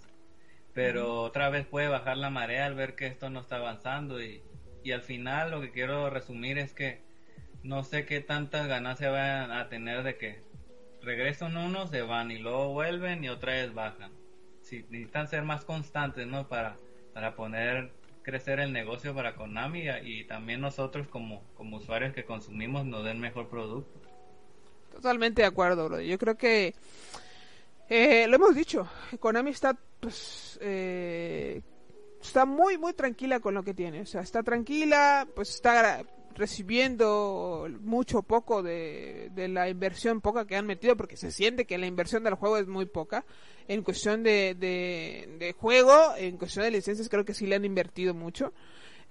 [0.73, 4.41] Pero otra vez puede bajar la marea al ver que esto no está avanzando y,
[4.85, 7.03] y al final lo que quiero resumir es que
[7.65, 10.39] no sé qué tantas ganancias van a tener de que
[11.05, 14.13] regresan unos, se van y luego vuelven y otra vez bajan.
[14.63, 16.49] Si necesitan ser más constantes, ¿no?
[16.49, 16.77] Para,
[17.13, 17.93] para poner
[18.23, 23.21] crecer el negocio para Konami y, también nosotros como, como usuarios que consumimos nos den
[23.21, 24.01] mejor producto.
[24.91, 26.01] Totalmente de acuerdo, bro.
[26.01, 26.75] Yo creo que
[27.89, 28.89] eh, lo hemos dicho,
[29.21, 31.61] Konami está pues eh,
[32.21, 36.03] está muy muy tranquila con lo que tiene, o sea, está tranquila, pues está
[36.35, 41.87] recibiendo mucho poco de, la inversión poca que han metido porque se siente que la
[41.87, 43.25] inversión del juego es muy poca
[43.69, 48.15] en cuestión de, de, juego en cuestión de licencias creo que sí le han invertido
[48.15, 48.53] mucho.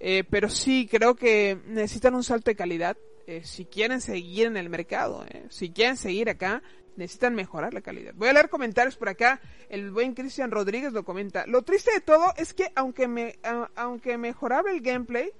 [0.00, 2.96] Eh, pero sí creo que necesitan un salto de calidad
[3.28, 6.64] eh, si quieren seguir en el mercado eh, si quieren seguir acá
[6.96, 8.12] necesitan mejorar la calidad.
[8.16, 11.46] Voy a leer comentarios por acá el buen Cristian Rodríguez lo comenta.
[11.46, 13.38] Lo triste de todo es que aunque me
[13.76, 15.30] aunque mejoraba el gameplay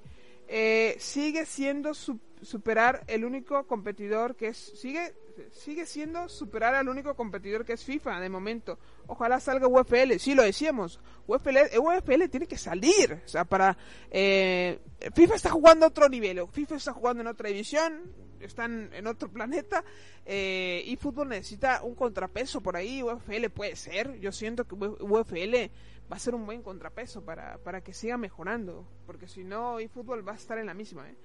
[0.47, 5.13] eh, sigue siendo superar el único competidor que es sigue
[5.51, 8.79] sigue siendo superar al único competidor que es FIFA de momento.
[9.07, 10.99] Ojalá salga UFL, sí lo decíamos.
[11.27, 13.77] UFL, UFL tiene que salir, o sea, para
[14.11, 14.79] eh,
[15.13, 19.29] FIFA está jugando a otro nivel, FIFA está jugando en otra división, están en otro
[19.29, 19.83] planeta
[20.25, 23.01] eh, y fútbol necesita un contrapeso por ahí.
[23.01, 25.71] UFL puede ser, yo siento que UFL
[26.11, 30.27] va a ser un buen contrapeso para, para que siga mejorando, porque si no, eFootball
[30.27, 31.09] va a estar en la misma.
[31.09, 31.15] ¿eh?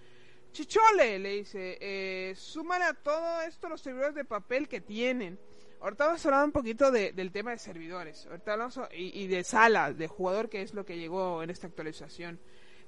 [0.53, 5.39] Chichole le dice, eh, suman a todo esto los servidores de papel que tienen.
[5.81, 9.97] Ahorita vamos a hablar un poquito del tema de servidores Ahorita hablamos, y, de salas,
[9.97, 12.39] de jugador, que es lo que llegó en esta actualización.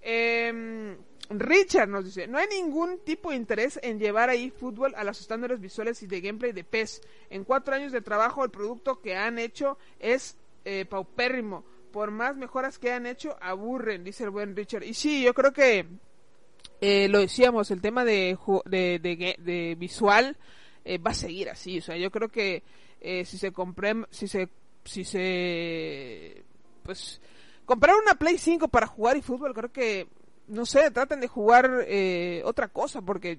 [0.03, 0.97] Eh,
[1.31, 5.21] Richard nos dice, no hay ningún tipo de interés en llevar ahí fútbol a los
[5.21, 7.01] estándares visuales y de gameplay de PES.
[7.31, 12.37] En cuatro años de trabajo el producto que han hecho es eh, paupérrimo por más
[12.37, 14.83] mejoras que han hecho, aburren, dice el buen Richard.
[14.83, 15.87] Y sí, yo creo que
[16.81, 18.37] eh, lo decíamos, el tema de,
[18.67, 20.37] de, visual
[20.85, 21.79] eh, va a seguir así.
[21.79, 22.65] O sea, yo creo que
[23.01, 24.49] eh, si se compre, si se,
[24.85, 26.43] si se,
[26.83, 27.21] pues,
[27.65, 30.09] comprar una Play 5 para jugar y fútbol, creo que,
[30.49, 31.87] no sé, traten de jugar
[32.43, 33.39] otra cosa, porque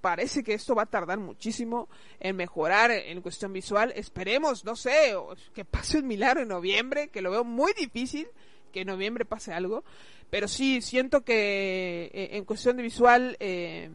[0.00, 1.88] parece que esto va a tardar muchísimo
[2.20, 3.92] en mejorar en cuestión visual.
[3.96, 5.14] Esperemos, no sé,
[5.54, 8.28] que pase un milagro en noviembre, que lo veo muy difícil
[8.72, 9.84] que en noviembre pase algo.
[10.30, 13.90] Pero sí, siento que eh, en cuestión de visual, eh,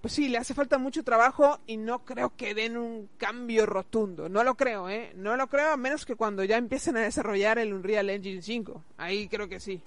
[0.00, 4.28] pues sí, le hace falta mucho trabajo y no creo que den un cambio rotundo.
[4.28, 5.12] No lo creo, ¿eh?
[5.16, 8.84] No lo creo, a menos que cuando ya empiecen a desarrollar el Unreal Engine 5.
[8.98, 9.82] Ahí creo que sí.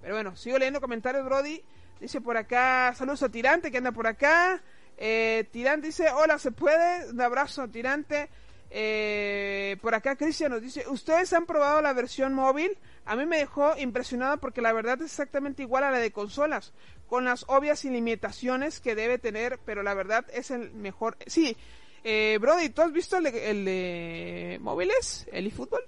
[0.00, 1.62] Pero bueno, sigo leyendo comentarios, Brody.
[2.00, 4.62] Dice por acá, saludos a Tirante que anda por acá.
[4.96, 7.10] Eh, Tirante dice, hola, ¿se puede?
[7.10, 8.28] Un abrazo a Tirante.
[8.70, 12.76] Eh, por acá Cristian nos dice, ¿ustedes han probado la versión móvil?
[13.06, 16.74] A mí me dejó impresionada porque la verdad es exactamente igual a la de consolas,
[17.06, 21.16] con las obvias limitaciones que debe tener, pero la verdad es el mejor.
[21.26, 21.56] Sí,
[22.04, 25.84] eh, Brody, ¿tú has visto el de, móviles, el eFootball?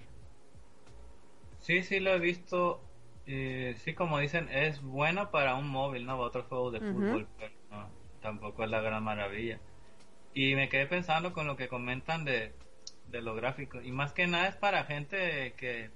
[1.61, 2.81] Sí, sí lo he visto
[3.33, 6.15] eh, sí, como dicen, es bueno para un móvil, ¿no?
[6.17, 7.53] Para otros juegos de fútbol, pero
[8.21, 9.61] tampoco es la gran maravilla.
[10.35, 12.53] Y me quedé pensando con lo que comentan de,
[13.09, 13.85] de los gráficos.
[13.85, 15.91] Y más que nada es para gente que,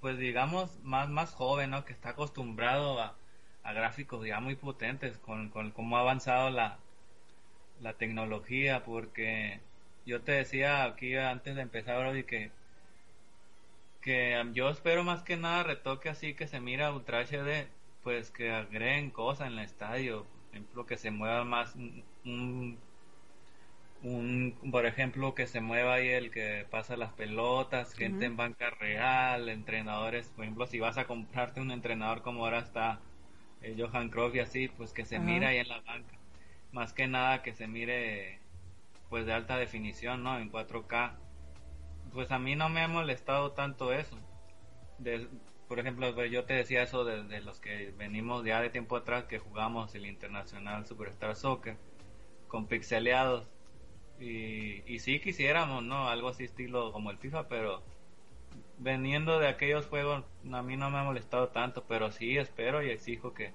[0.00, 1.84] pues digamos, más, más joven, ¿no?
[1.84, 3.16] Que está acostumbrado a,
[3.62, 6.78] a gráficos ya muy potentes con, con cómo ha avanzado la,
[7.80, 8.84] la tecnología.
[8.84, 9.60] Porque
[10.06, 12.50] yo te decía aquí antes de empezar hoy que
[14.00, 17.68] que um, yo espero más que nada retoque así que se mira Ultra HD,
[18.02, 21.74] pues que agreguen cosas en el estadio, por ejemplo que se mueva más
[22.24, 22.78] un,
[24.02, 28.70] un, por ejemplo que se mueva ahí el que pasa las pelotas, gente en banca
[28.70, 33.00] real, entrenadores, por ejemplo si vas a comprarte un entrenador como ahora está
[33.62, 36.16] eh, Johan Cruyff y así, pues que se mira ahí en la banca.
[36.72, 38.40] más que nada que se mire
[39.10, 40.38] pues de alta definición, ¿no?
[40.38, 41.12] En 4K.
[42.12, 44.16] Pues a mí no me ha molestado tanto eso.
[45.68, 49.24] por ejemplo, pues yo te decía eso de, los que venimos ya de tiempo atrás
[49.24, 51.76] que jugamos el Internacional Superstar Soccer
[52.48, 53.48] con pixeleados.
[54.18, 56.08] Y, y sí quisiéramos, ¿no?
[56.08, 57.82] Algo así estilo como el FIFA, pero
[58.78, 62.90] veniendo de aquellos juegos a mí no me ha molestado tanto, pero sí espero y
[62.90, 63.52] exijo que,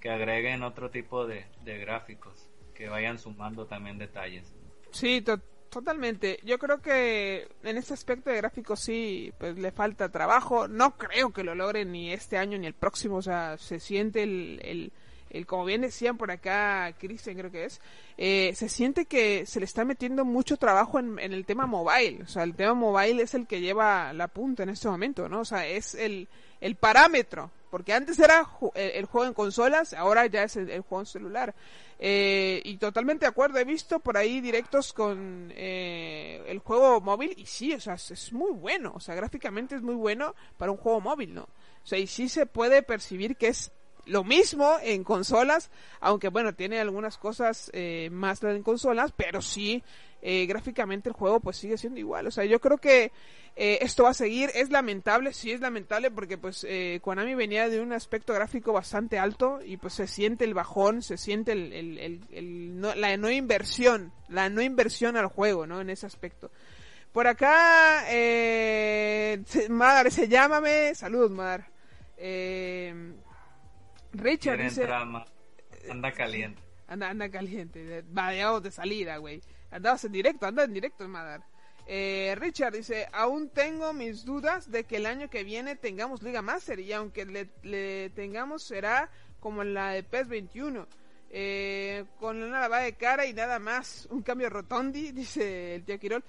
[0.00, 4.54] que agreguen otro tipo de, de gráficos, que vayan sumando también detalles.
[4.90, 5.22] Sí,
[5.70, 6.40] totalmente.
[6.44, 10.68] Yo creo que en este aspecto de gráficos sí, pues le falta trabajo.
[10.68, 13.16] No creo que lo logren ni este año ni el próximo.
[13.16, 14.92] O sea, se siente el, el,
[15.46, 17.80] como bien decían por acá, Cristian creo que es,
[18.16, 22.22] eh, se siente que se le está metiendo mucho trabajo en, en el tema mobile.
[22.22, 25.40] O sea, el tema mobile es el que lleva la punta en este momento, ¿no?
[25.40, 26.28] O sea, es el,
[26.60, 27.50] el parámetro.
[27.70, 31.54] Porque antes era el, juego en consolas, ahora ya es el juego en celular.
[31.98, 37.34] Eh, y totalmente de acuerdo, he visto por ahí directos con eh, el juego móvil
[37.36, 40.78] y sí, o sea, es muy bueno, o sea, gráficamente es muy bueno para un
[40.78, 41.42] juego móvil, ¿no?
[41.42, 43.72] O sea, y sí se puede percibir que es
[44.08, 49.82] lo mismo en consolas, aunque bueno, tiene algunas cosas eh, más en consolas, pero sí,
[50.20, 52.26] eh, gráficamente el juego pues sigue siendo igual.
[52.26, 53.12] O sea, yo creo que
[53.60, 54.50] eh, esto va a seguir.
[54.54, 59.18] Es lamentable, sí es lamentable porque pues eh, Konami venía de un aspecto gráfico bastante
[59.18, 63.30] alto y pues se siente el bajón, se siente el, el, el, no, la no
[63.30, 65.80] inversión, la no inversión al juego, ¿no?
[65.80, 66.50] En ese aspecto.
[67.12, 70.94] Por acá, eh, Madar, se llámame.
[70.94, 71.68] Saludos, Madar.
[72.16, 73.12] Eh,
[74.12, 74.86] Richard dice...
[75.90, 76.62] Anda caliente.
[76.86, 78.04] Anda, anda caliente.
[78.08, 79.40] Vadeado de salida, güey.
[79.70, 81.42] Andabas en directo, anda en directo, Madar.
[81.86, 86.42] Eh, Richard dice, aún tengo mis dudas de que el año que viene tengamos Liga
[86.42, 90.86] Master y aunque le, tengamos será como la de PES 21.
[91.30, 95.98] Eh, con una lavada de cara y nada más, un cambio rotondi, dice el tío
[95.98, 96.24] Quirol.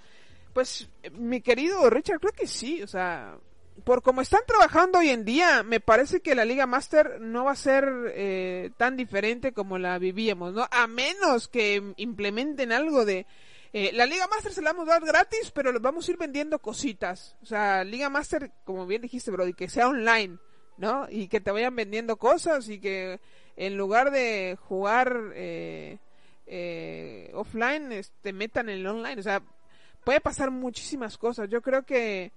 [0.53, 3.38] Pues, mi querido Richard, creo que sí, o sea,
[3.84, 7.51] por como están trabajando hoy en día, me parece que la Liga Master no va
[7.51, 10.67] a ser eh, tan diferente como la vivíamos, ¿no?
[10.71, 13.25] A menos que implementen algo de...
[13.71, 16.17] Eh, la Liga Master se la vamos a dar gratis, pero les vamos a ir
[16.17, 17.38] vendiendo cositas.
[17.43, 20.38] O sea, Liga Master, como bien dijiste, bro, y que sea online,
[20.77, 21.07] ¿no?
[21.09, 23.19] Y que te vayan vendiendo cosas y que
[23.55, 25.99] en lugar de jugar eh,
[26.47, 29.19] eh, offline, te metan en el online.
[29.19, 29.43] O sea,
[30.03, 31.49] puede pasar muchísimas cosas.
[31.49, 32.32] Yo creo que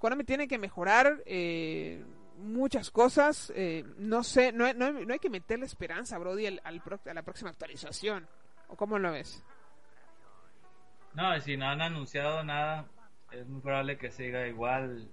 [0.00, 2.02] Konami tiene que mejorar eh,
[2.38, 3.52] muchas cosas.
[3.54, 7.50] Eh, no sé, no, no, no, hay que meterle esperanza, Brody, al, a la próxima
[7.50, 8.26] actualización.
[8.68, 9.44] ¿O cómo lo ves?
[11.12, 12.86] No, si no han anunciado nada,
[13.30, 15.10] es muy probable que siga igual.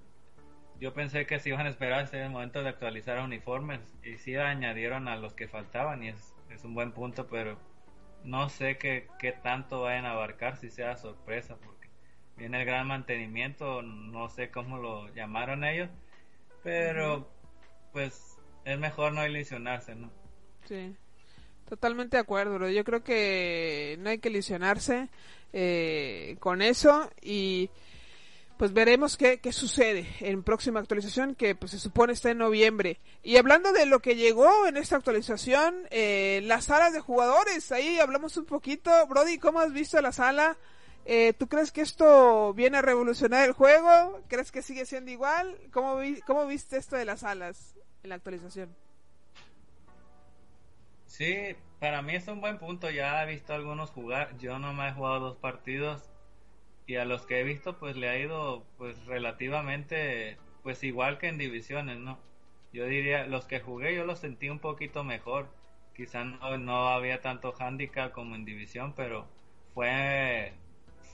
[0.80, 4.38] Yo pensé que se iban a esperar hasta el momento de actualizar uniformes y sí
[4.38, 7.60] añadieron a los que faltaban y es, es un buen punto, pero
[8.24, 11.58] no sé qué, qué tanto vayan a abarcar si sea sorpresa.
[12.38, 15.90] Viene el gran mantenimiento, no sé cómo lo llamaron ellos,
[16.64, 17.30] pero
[17.92, 20.12] pues es mejor no ilusionarse, ¿no?
[20.68, 20.96] Sí,
[21.68, 25.10] totalmente de acuerdo, yo creo que no hay que ilusionarse
[25.54, 27.70] eh, con eso y
[28.58, 33.00] pues veremos qué, qué, sucede en próxima actualización que pues se supone está en noviembre.
[33.22, 38.00] Y hablando de lo que llegó en esta actualización, eh, las salas de jugadores, ahí
[38.00, 38.92] hablamos un poquito.
[39.08, 40.58] Brody, ¿cómo has visto la sala?
[41.10, 44.22] Eh, ¿Tú crees que esto viene a revolucionar el juego?
[44.28, 45.58] ¿Crees que sigue siendo igual?
[45.72, 45.96] ¿Cómo,
[46.48, 48.76] viste esto de las alas en la actualización?
[51.06, 52.90] Sí, para mí es un buen punto.
[52.90, 54.38] Ya he visto algunos jugar.
[54.38, 56.10] Yo no me he jugado dos partidos
[56.88, 61.30] y a los que he visto pues le ha ido pues relativamente pues igual que
[61.30, 62.20] en divisiones, ¿no?
[62.74, 65.48] Yo diría los que jugué yo los sentí un poquito mejor.
[65.96, 69.26] Quizá no, no había tanto handicap como en división, pero
[69.74, 70.52] fue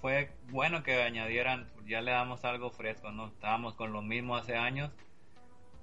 [0.04, 3.28] fue bueno que añadieran, ya le damos algo fresco, ¿no?
[3.28, 4.92] Estábamos con lo mismo hace años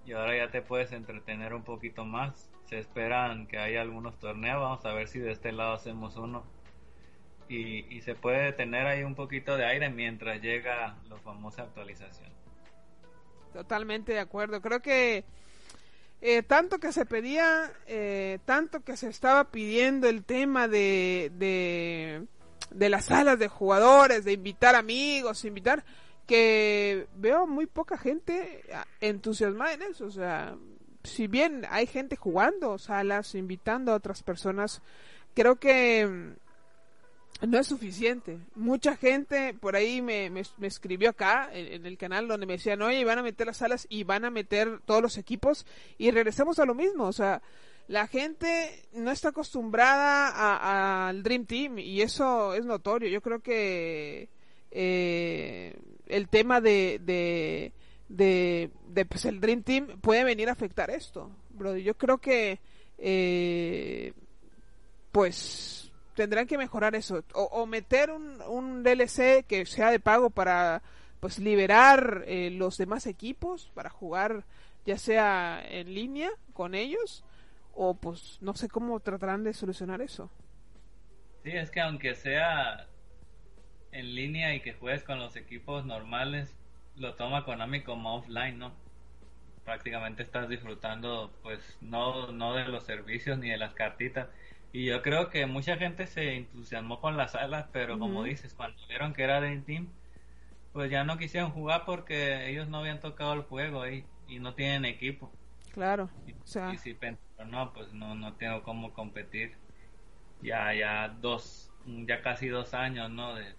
[0.04, 2.50] y ahora ya te puedes entretener un poquito más.
[2.66, 6.44] Se esperan que haya algunos torneos, vamos a ver si de este lado hacemos uno.
[7.48, 12.28] Y, se puede tener ahí un poquito de aire mientras llega la famosa actualización.
[13.54, 14.60] Totalmente de acuerdo.
[14.60, 15.24] Creo que
[16.20, 22.26] eh, tanto que se pedía, eh, tanto que se estaba pidiendo el tema de
[22.70, 25.84] de las salas de jugadores, de invitar amigos, invitar,
[26.26, 28.62] que veo muy poca gente
[29.00, 30.06] entusiasmada en eso.
[30.06, 30.56] O sea,
[31.02, 34.82] si bien hay gente jugando salas, invitando a otras personas,
[35.34, 38.38] creo que mm, no es suficiente.
[38.54, 43.04] Mucha gente por ahí me, me, escribió acá en, el canal donde me decían, oye,
[43.04, 45.66] van a meter las salas y van a meter todos los equipos
[45.98, 47.04] y regresamos a lo mismo.
[47.04, 47.42] O sea,
[47.88, 53.08] la gente no está acostumbrada al Dream Team y eso es notorio.
[53.08, 54.28] Yo creo que
[54.70, 55.76] eh,
[56.06, 57.72] el tema de,
[58.08, 58.70] de,
[59.08, 61.30] pues el Dream Team puede venir a afectar esto.
[61.50, 61.76] Bro.
[61.76, 62.60] Yo creo que
[62.98, 64.12] eh,
[65.12, 70.82] pues tendrán que mejorar eso o, meter un, un, DLC que sea de pago para
[71.18, 74.44] pues liberar eh, los demás equipos para jugar
[74.84, 77.24] ya sea en línea con ellos
[77.74, 80.30] o pues no sé cómo tratarán de solucionar eso.
[81.42, 82.86] Sí, es que aunque sea
[83.92, 86.54] en línea y que juegues con los equipos normales,
[86.96, 88.72] lo toma Konami como offline, ¿no?
[89.64, 94.28] Prácticamente estás disfrutando, pues, no, no de los servicios ni de las cartitas.
[94.72, 98.78] Y yo creo que mucha gente se entusiasmó con las salas, pero como dices, cuando
[98.88, 99.88] vieron que era de Team,
[100.72, 104.54] pues ya no quisieron jugar porque ellos no habían tocado el juego ahí y no
[104.54, 105.32] tienen equipo.
[105.72, 106.10] Claro.
[106.42, 106.72] o sea...
[106.72, 106.96] y si
[107.46, 109.56] no, pues no, no tengo cómo competir.
[110.42, 113.34] Ya, ya dos, ya casi dos años, ¿no?
[113.34, 113.54] De,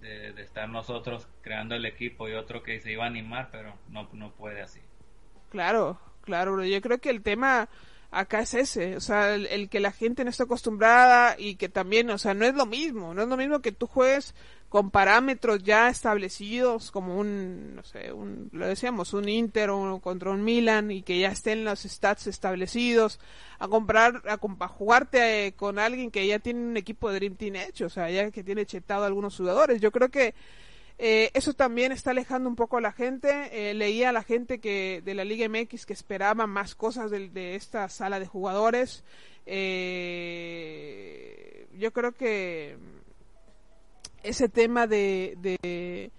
[0.00, 3.74] de, de, estar nosotros creando el equipo y otro que se iba a animar, pero
[3.88, 4.80] no, no puede así.
[5.50, 7.68] Claro, claro, Yo creo que el tema
[8.10, 12.08] acá es ese, o sea, el, que la gente no está acostumbrada y que también,
[12.10, 14.34] o sea, no es lo mismo, no es lo mismo que tú juegues
[14.68, 20.30] con parámetros ya establecidos como un, no sé, un, lo decíamos, un Inter o contra
[20.30, 23.18] un Milan y que ya estén los stats establecidos,
[23.58, 24.38] a comprar, a,
[24.68, 28.10] jugarte eh, con alguien que ya tiene un equipo de Dream Team hecho, o sea,
[28.10, 29.80] ya que tiene chetado algunos jugadores.
[29.80, 30.34] Yo creo que
[30.98, 33.70] eh, eso también está alejando un poco a la gente.
[33.70, 37.28] Eh, leía a la gente que de la Liga MX que esperaba más cosas de,
[37.28, 39.04] de esta sala de jugadores.
[39.46, 40.58] Eh,
[41.78, 42.76] yo creo que
[44.22, 46.10] ese tema de, de,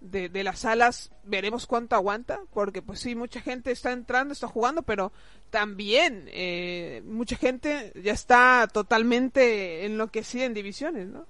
[0.00, 4.82] de, las salas, veremos cuánto aguanta, porque pues sí, mucha gente está entrando, está jugando,
[4.82, 5.12] pero
[5.50, 11.26] también eh, mucha gente ya está totalmente enloquecida en divisiones, ¿no?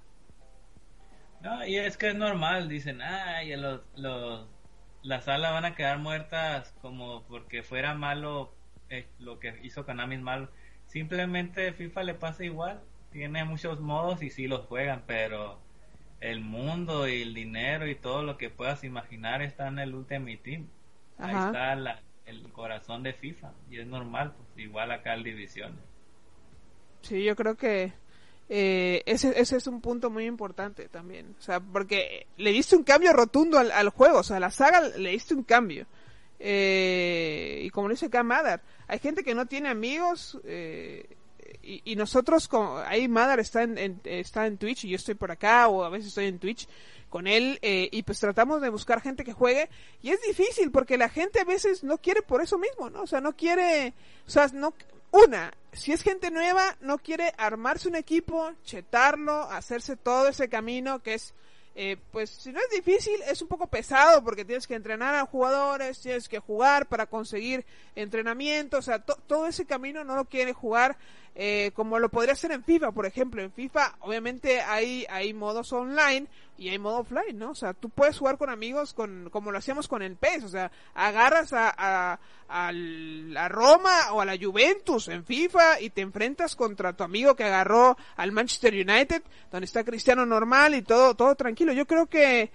[1.41, 4.47] No, y es que es normal, dicen, ay, los, los,
[5.01, 8.53] las salas van a quedar muertas como porque fuera malo
[8.89, 10.49] eh, lo que hizo Konami malo.
[10.85, 12.81] Simplemente FIFA le pasa igual,
[13.11, 15.59] tiene muchos modos y sí los juegan, pero
[16.19, 20.37] el mundo y el dinero y todo lo que puedas imaginar está en el Ultimate
[20.37, 20.67] Team.
[21.17, 25.79] Ahí está el corazón de FIFA y es normal, pues igual acá el Divisiones.
[27.01, 27.93] Sí, yo creo que
[28.49, 31.35] eh, ese, ese es un punto muy importante también.
[31.39, 34.51] O sea, porque le diste un cambio rotundo al, al juego, o sea, a la
[34.51, 35.85] saga le diste un cambio.
[36.39, 41.17] Eh, y como lo dice acá Madar, hay gente que no tiene amigos eh,
[41.61, 45.67] y, nosotros, como, ahí Madar está en, está en Twitch y yo estoy por acá
[45.67, 46.67] o a veces estoy en Twitch
[47.09, 49.69] con él eh, y pues tratamos de buscar gente que juegue
[50.01, 53.01] y es difícil porque la gente a veces no quiere por eso mismo, ¿no?
[53.01, 53.93] O sea, no quiere,
[54.25, 54.73] o sea, no,
[55.11, 60.99] una, si es gente nueva, no quiere armarse un equipo, chetarlo, hacerse todo ese camino
[60.99, 61.33] que es
[61.81, 65.25] eh, pues si no es difícil, es un poco pesado porque tienes que entrenar a
[65.25, 70.51] jugadores, tienes que jugar para conseguir entrenamiento, o sea, todo ese camino no lo quiere
[70.51, 70.97] jugar
[71.35, 73.41] eh, como lo podría hacer en FIFA, por ejemplo.
[73.41, 76.27] En FIFA, obviamente, hay, hay modos online
[76.57, 77.51] y hay modo offline, ¿no?
[77.51, 80.49] O sea, tú puedes jugar con amigos con, como lo hacíamos con el PES, o
[80.49, 82.19] sea, agarras a,
[82.49, 87.35] a, la Roma o a la Juventus en FIFA y te enfrentas contra tu amigo
[87.35, 91.71] que agarró al Manchester United, donde está Cristiano normal y todo, todo tranquilo.
[91.71, 92.51] Yo creo que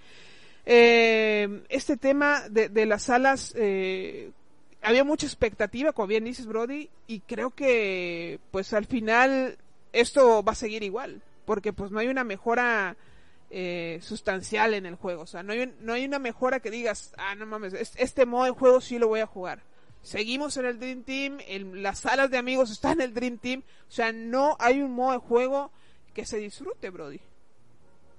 [0.65, 4.31] eh, este tema de, de las salas eh,
[4.85, 9.57] había mucha expectativa, como bien dices, Brody, y creo que, pues al final,
[9.93, 12.95] esto va a seguir igual, porque pues no hay una mejora
[13.49, 17.13] eh, sustancial en el juego, o sea, no hay, no hay una mejora que digas,
[17.17, 19.61] ah, no mames, este modo de juego sí lo voy a jugar.
[20.01, 23.63] Seguimos en el Dream Team, en las salas de amigos están en el Dream Team,
[23.87, 25.71] o sea, no hay un modo de juego
[26.13, 27.19] que se disfrute, Brody.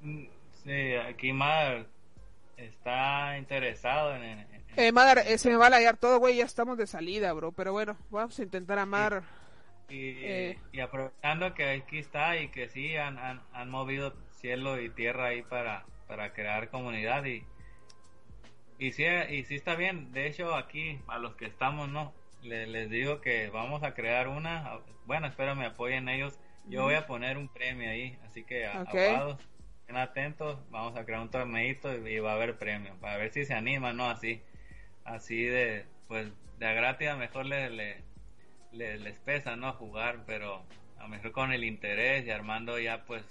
[0.00, 0.24] Mm,
[0.64, 1.86] sí, aquí Mar
[2.56, 6.76] está interesado en, eh, Madar, eh, se me va a lagar todo, güey, ya estamos
[6.78, 7.52] de salida, bro.
[7.52, 9.22] Pero bueno, vamos a intentar amar.
[9.88, 14.90] Y, eh, y aprovechando que aquí está y que sí han, han, movido cielo y
[14.90, 17.44] tierra ahí para, para crear comunidad y,
[18.78, 20.12] y sí, y sí está bien.
[20.12, 22.12] De hecho, aquí a los que estamos, no,
[22.42, 24.80] les, digo que vamos a crear una.
[25.06, 26.38] Bueno, espero me apoyen ellos.
[26.68, 31.20] Yo voy a poner un premio ahí, así que a, estén atentos, vamos a crear
[31.20, 34.10] un torneito y, va a haber premio, para ver si se animan, ¿no?
[34.10, 34.42] Así
[35.06, 36.28] así de, pues,
[36.58, 37.70] de a gratis a mejor les,
[38.72, 39.72] les, les, pesa, ¿no?
[39.72, 40.62] Jugar, pero
[40.98, 43.24] a lo mejor con el interés y armando ya, pues,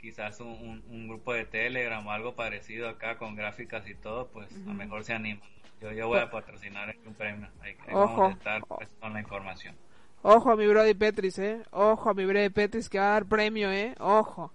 [0.00, 4.52] quizás un, un, grupo de Telegram o algo parecido acá con gráficas y todo, pues,
[4.52, 5.40] a lo mejor se anima.
[5.80, 7.48] yo, voy a patrocinar un premio.
[7.92, 8.22] Ojo.
[8.22, 9.74] Vamos a estar pues, con la información.
[10.22, 11.62] Ojo a mi Brody Petris, eh.
[11.70, 13.94] Ojo a mi Brody Petris que va a dar premio, eh.
[14.00, 14.52] Ojo.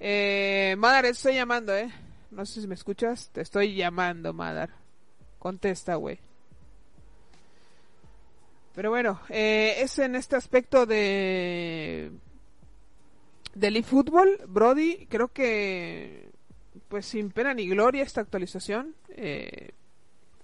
[0.00, 1.88] Eh, Madar, estoy llamando, eh.
[2.32, 3.30] No sé si me escuchas.
[3.30, 4.70] Te estoy llamando, Madar.
[5.44, 6.18] Contesta, güey.
[8.74, 12.10] Pero bueno, eh, es en este aspecto de
[13.54, 16.30] del eFootball, Brody, creo que
[16.88, 18.94] pues sin pena ni gloria esta actualización.
[19.10, 19.72] Eh,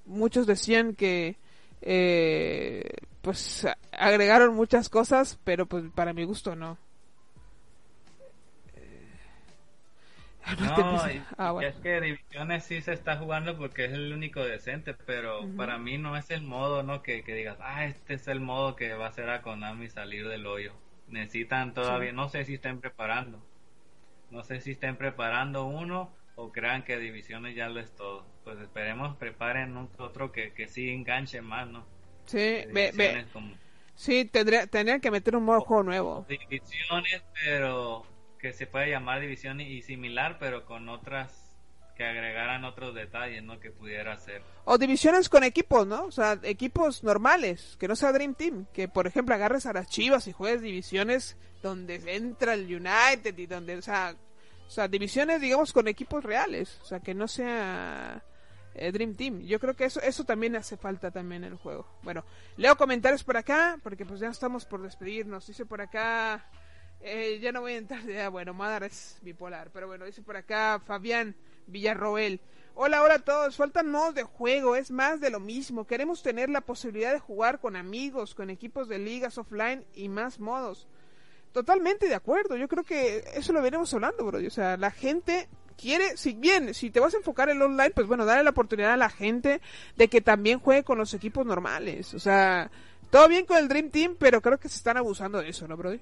[0.04, 1.38] muchos decían que
[1.80, 2.84] eh,
[3.22, 6.76] pues agregaron muchas cosas, pero pues para mi gusto no.
[10.60, 11.00] No,
[11.38, 15.78] ah, es que Divisiones sí se está jugando porque es el único decente, pero para
[15.78, 17.02] mí no es el modo, ¿no?
[17.02, 20.46] Que, digas, ah, este es el modo que va a hacer a Konami salir del
[20.46, 20.72] hoyo.
[21.08, 23.40] Necesitan todavía, no sé si estén preparando.
[24.30, 28.24] No sé si estén preparando uno o crean que Divisiones ya lo es todo.
[28.44, 31.84] Pues esperemos, preparen otro que, que sí enganche más, ¿no?
[32.26, 33.26] Sí, ve, ve.
[33.94, 36.24] Sí, tendría, tendría que meter un modo nuevo.
[36.28, 38.06] Divisiones, pero
[38.40, 41.50] que se puede llamar división y similar, pero con otras
[42.00, 43.60] que agregaran otros detalles, ¿no?
[43.60, 44.42] Que pudiera ser.
[44.64, 46.04] O divisiones con equipos, ¿no?
[46.04, 49.86] O sea, equipos normales, que no sea Dream Team, que por ejemplo agarres a las
[49.86, 54.16] Chivas y juegues divisiones donde entra el United y donde, o sea,
[54.66, 58.24] o sea, divisiones digamos con equipos reales, o sea, que no sea
[58.74, 59.40] eh, Dream Team.
[59.42, 61.86] Yo creo que eso eso también hace falta también en el juego.
[62.02, 62.24] Bueno,
[62.56, 65.46] leo comentarios por acá porque pues ya estamos por despedirnos.
[65.46, 66.46] Dice por acá
[67.02, 70.36] eh, ya no voy a entrar, ya, bueno, Madar es bipolar, pero bueno, dice por
[70.36, 71.34] acá Fabián
[71.66, 72.40] Villarroel.
[72.74, 75.86] Hola, hola a todos, faltan modos de juego, es más de lo mismo.
[75.86, 80.40] Queremos tener la posibilidad de jugar con amigos, con equipos de ligas offline y más
[80.40, 80.86] modos.
[81.52, 84.38] Totalmente de acuerdo, yo creo que eso lo veremos hablando, bro.
[84.46, 87.90] O sea, la gente quiere, si bien, si te vas a enfocar en el online,
[87.90, 89.60] pues bueno, dale la oportunidad a la gente
[89.96, 92.14] de que también juegue con los equipos normales.
[92.14, 92.70] O sea,
[93.10, 95.76] todo bien con el Dream Team, pero creo que se están abusando de eso, ¿no,
[95.76, 96.00] Brody?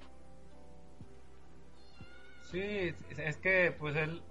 [2.51, 4.23] Sí, es que pues él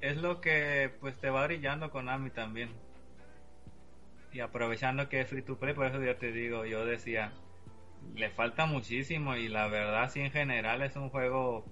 [0.00, 2.70] es lo que pues te va brillando con Ami también.
[4.32, 7.32] Y aprovechando que es free to play, por eso yo te digo, yo decía,
[8.16, 11.64] le falta muchísimo y la verdad sí en general es un juego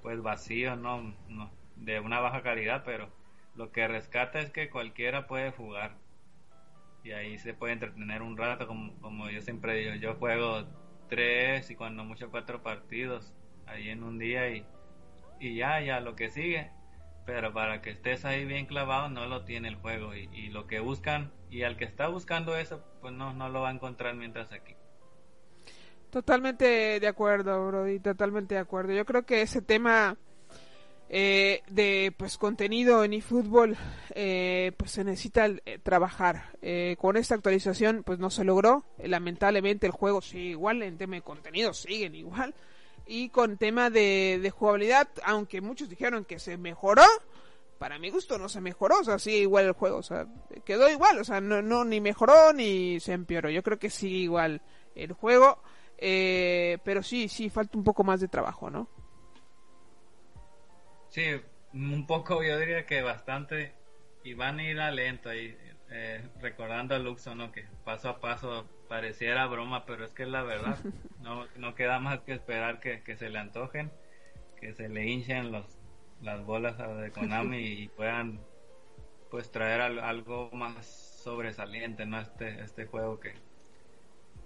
[0.00, 3.08] pues vacío, no, no de una baja calidad, pero
[3.56, 5.96] lo que rescata es que cualquiera puede jugar.
[7.02, 10.64] Y ahí se puede entretener un rato, como, como yo siempre digo, yo juego
[11.08, 13.32] tres y cuando mucho cuatro partidos
[13.66, 14.64] ahí en un día y
[15.40, 16.70] y ya, ya lo que sigue.
[17.26, 20.80] Pero para que estés ahí bien clavado no lo tiene el juego y, lo que
[20.80, 24.52] buscan y al que está buscando eso pues no, no lo va a encontrar mientras
[24.52, 24.74] aquí.
[26.10, 28.92] Totalmente de acuerdo, Brody, totalmente de acuerdo.
[28.92, 30.16] Yo creo que ese tema
[31.08, 33.76] eh, de pues contenido en eFootball
[34.14, 36.56] eh, pues se necesita eh, trabajar.
[36.62, 38.84] Eh, con esta actualización pues no se logró.
[39.02, 42.54] lamentablemente el juego sigue igual, en tema de contenido siguen igual.
[43.06, 47.04] Y con tema de, jugabilidad, aunque muchos dijeron que se mejoró,
[47.78, 50.26] para mi gusto no se mejoró, o sea, sigue igual el juego, o sea,
[50.64, 53.50] quedó igual, o sea, no, no ni mejoró ni se empeoró.
[53.50, 54.62] Yo creo que sigue igual
[54.94, 55.60] el juego,
[55.98, 58.88] eh, pero sí, sí, falta un poco más de trabajo, ¿no?
[61.10, 61.24] Sí,
[61.72, 63.74] un poco, yo diría que bastante,
[64.22, 65.56] y van a ir a lento ahí,
[65.90, 67.52] eh, recordando a Luxo, ¿no?
[67.52, 70.78] Que paso a paso pareciera broma, pero es que es la verdad.
[71.24, 73.90] No, no queda más que esperar que, se le antojen,
[74.60, 75.78] que se le hinchen los,
[76.20, 78.40] las bolas de Konami y puedan
[79.30, 82.20] pues traer algo más sobresaliente, ¿no?
[82.20, 83.32] Este, este juego que,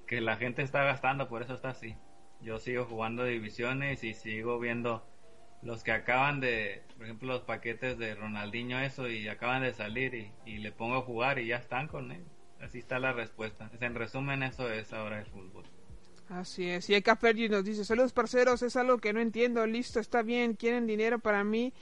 [0.07, 1.97] que la gente está gastando, por eso está así.
[2.41, 5.05] Yo sigo jugando divisiones y sigo viendo
[5.63, 10.15] los que acaban de, por ejemplo, los paquetes de Ronaldinho, eso, y acaban de salir
[10.15, 12.25] y, y le pongo a jugar y ya están con él.
[12.61, 13.71] Así está la respuesta.
[13.81, 15.65] En resumen, eso es ahora el fútbol.
[16.29, 16.91] Así es.
[16.91, 20.55] Y el Fergie nos dice, saludos parceros, es algo que no entiendo, listo, está bien,
[20.55, 21.73] quieren dinero para mí,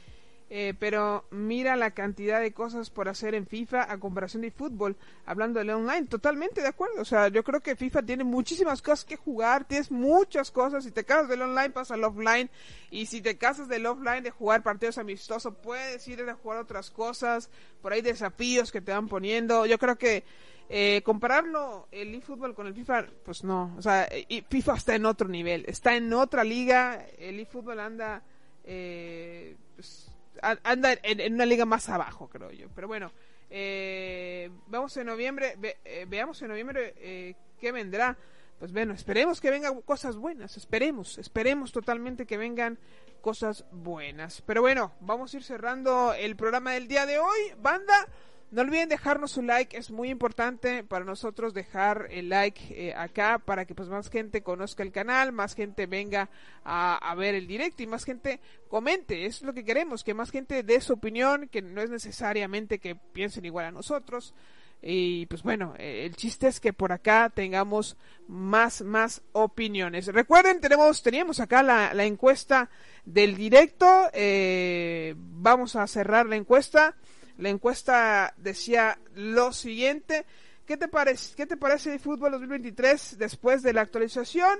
[0.48, 4.94] eh, pero mira la cantidad de cosas por hacer en FIFA a comparación de fútbol,
[5.24, 9.04] hablando de online, totalmente de acuerdo, o sea, yo creo que FIFA tiene muchísimas cosas
[9.04, 12.48] que jugar, tienes muchas cosas, si te casas del online pasa al offline,
[12.92, 16.92] y si te casas del offline de jugar partidos amistosos, puedes ir a jugar otras
[16.92, 17.50] cosas,
[17.82, 20.22] por ahí desafíos que te van poniendo, yo creo que
[20.68, 24.08] eh, compararlo el eFootball con el FIFA, pues no, o sea,
[24.48, 28.22] FIFA está en otro nivel, está en otra liga, el eFootball anda,
[28.64, 30.10] eh, pues,
[30.40, 33.12] anda en, una liga más abajo, creo yo, pero bueno,
[33.48, 38.16] eh, vamos en noviembre, eh, veamos en noviembre eh, qué vendrá,
[38.58, 42.78] pues bueno, esperemos que vengan cosas buenas, esperemos, esperemos totalmente que vengan
[43.20, 48.08] cosas buenas, pero bueno, vamos a ir cerrando el programa del día de hoy, banda,
[48.52, 53.40] No olviden dejarnos su like, es muy importante para nosotros dejar el like eh, acá
[53.44, 56.30] para que pues más gente conozca el canal, más gente venga
[56.64, 60.62] a, ver el directo y más gente comente, es lo que queremos, que más gente
[60.62, 64.32] dé su opinión, que no es necesariamente que piensen igual a nosotros.
[64.80, 67.96] Y pues bueno, eh, el chiste es que por acá tengamos
[68.28, 70.06] más, más opiniones.
[70.06, 72.70] Recuerden, tenemos, teníamos acá la, la encuesta
[73.04, 74.08] del directo.
[74.12, 76.94] Eh, vamos a cerrar la encuesta.
[77.38, 80.24] La encuesta decía lo siguiente.
[80.66, 84.58] ¿Qué te parece, qué te parece el fútbol 2023 después de la actualización?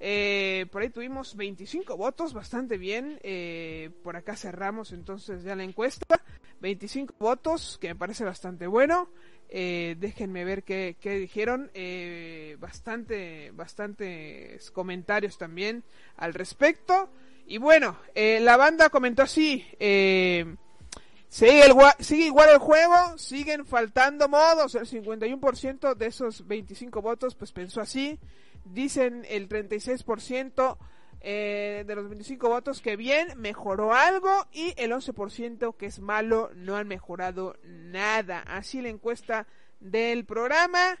[0.00, 3.18] Eh, por ahí tuvimos 25 votos, bastante bien.
[3.22, 6.20] Eh, por acá cerramos entonces ya la encuesta.
[6.60, 9.10] 25 votos, que me parece bastante bueno.
[9.48, 11.70] Eh, déjenme ver qué, qué dijeron.
[12.58, 15.84] bastante, bastantes comentarios también
[16.16, 17.10] al respecto.
[17.46, 19.64] Y bueno, la banda comentó así.
[21.34, 21.66] Sigue,
[22.26, 24.76] igual el juego, siguen faltando modos.
[24.76, 28.20] El 51% de esos 25 votos pues pensó así.
[28.64, 30.78] Dicen el 36%
[31.20, 34.46] eh, de los 25 votos que bien, mejoró algo.
[34.52, 38.44] Y el 11% que es malo, no han mejorado nada.
[38.46, 39.48] Así la encuesta
[39.80, 41.00] del programa.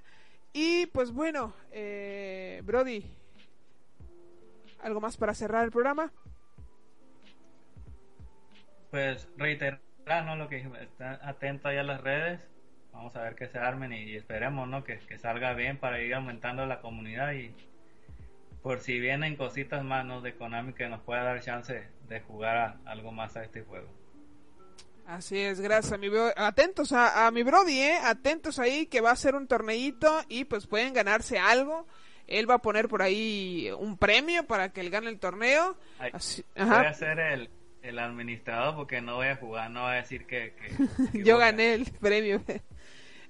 [0.52, 3.04] Y pues bueno, eh, Brody,
[4.80, 6.12] ¿algo más para cerrar el programa?
[8.90, 10.36] Pues reiterar ¿no?
[10.36, 12.40] Lo que está atento ahí a las redes.
[12.92, 14.84] Vamos a ver que se armen y, esperemos, ¿no?
[14.84, 17.52] Que, salga bien para ir aumentando la comunidad y
[18.62, 20.20] por si vienen cositas más, ¿no?
[20.20, 23.88] De Konami que nos pueda dar chance de jugar algo más a este juego.
[25.06, 29.16] Así es, gracias a mi atentos a, mi Brody, eh, atentos ahí que va a
[29.16, 31.86] ser un torneito y pues pueden ganarse algo.
[32.26, 35.76] Él va a poner por ahí un premio para que él gane el torneo.
[35.98, 36.10] Voy
[36.56, 37.50] a hacer el,
[37.84, 40.54] el administrador porque no voy a jugar, no va a decir que...
[41.12, 42.42] Yo gané el premio.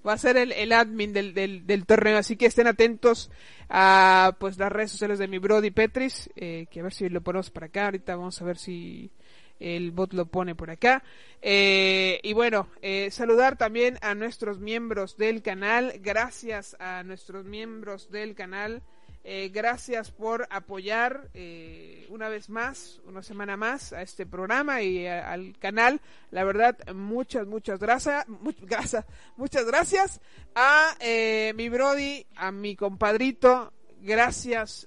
[0.06, 3.30] Va a ser el, el admin del, del, del, torneo, así que estén atentos
[3.68, 7.22] a pues las redes sociales de mi Brody Petris, eh, que a ver si lo
[7.22, 9.10] ponemos para acá, ahorita vamos a ver si
[9.58, 11.02] el bot lo pone por acá.
[11.40, 18.10] Eh, y bueno, eh, saludar también a nuestros miembros del canal, gracias a nuestros miembros
[18.10, 18.82] del canal.
[19.26, 25.06] Eh, gracias por apoyar eh, una vez más, una semana más a este programa y
[25.06, 26.02] al canal.
[26.30, 28.26] La verdad, muchas, muchas gracias.
[28.60, 29.06] gracias
[29.36, 30.20] muchas gracias
[30.54, 33.72] a eh, mi Brody, a mi compadrito.
[33.98, 34.86] Gracias,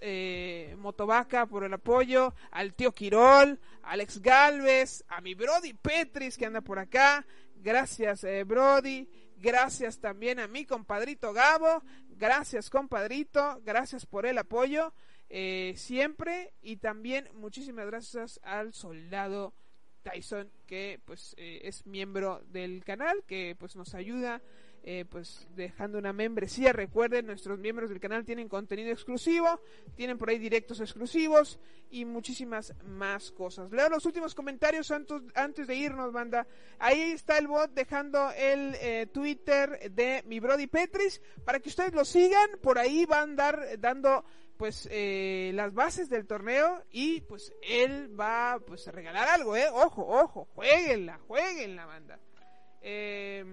[0.77, 2.35] Motovaca, por el apoyo.
[2.51, 7.25] Al tío Quirol, Alex Galvez, a mi Brody Petris que anda por acá.
[7.55, 9.09] Gracias, Brody.
[9.39, 11.81] Gracias también a mi compadrito Gabo.
[12.17, 13.61] Gracias, compadrito.
[13.63, 14.91] Gracias por el apoyo
[15.29, 16.53] eh, siempre.
[16.61, 19.53] Y también muchísimas gracias al soldado
[20.01, 24.41] Tyson, que pues eh, es miembro del canal, que pues nos ayuda
[24.83, 26.73] eh, pues dejando una membresía.
[26.73, 29.59] Recuerden, nuestros miembros del canal tienen contenido exclusivo,
[29.95, 31.59] tienen por ahí directos exclusivos
[31.89, 33.71] y muchísimas más cosas.
[33.71, 36.47] Leo los últimos comentarios antes, antes de irnos, banda.
[36.79, 41.93] Ahí está el bot dejando el eh, Twitter de mi Brody Petris para que ustedes
[41.93, 42.49] lo sigan.
[42.61, 44.23] Por ahí van a andar dando
[44.57, 49.67] pues eh, las bases del torneo y pues él va pues a regalar algo, eh.
[49.71, 52.19] Ojo, ojo, jueguenla, jueguenla, banda.
[52.81, 53.45] Eh,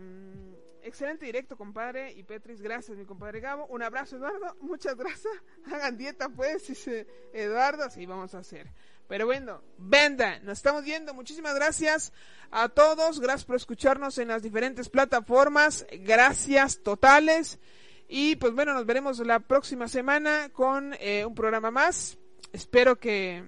[0.85, 2.13] Excelente directo, compadre.
[2.13, 3.67] Y Petris, gracias, mi compadre Gabo.
[3.69, 4.55] Un abrazo, Eduardo.
[4.61, 5.33] Muchas gracias.
[5.73, 7.89] Hagan dieta, pues, dice Eduardo.
[7.89, 8.71] Sí, vamos a hacer.
[9.09, 11.15] Pero bueno, venda, nos estamos viendo.
[11.15, 12.13] Muchísimas gracias
[12.51, 13.19] a todos.
[13.21, 15.87] Gracias por escucharnos en las diferentes plataformas.
[15.91, 17.59] Gracias totales.
[18.07, 22.19] Y pues bueno, nos veremos la próxima semana con eh, un programa más.
[22.53, 23.43] Espero que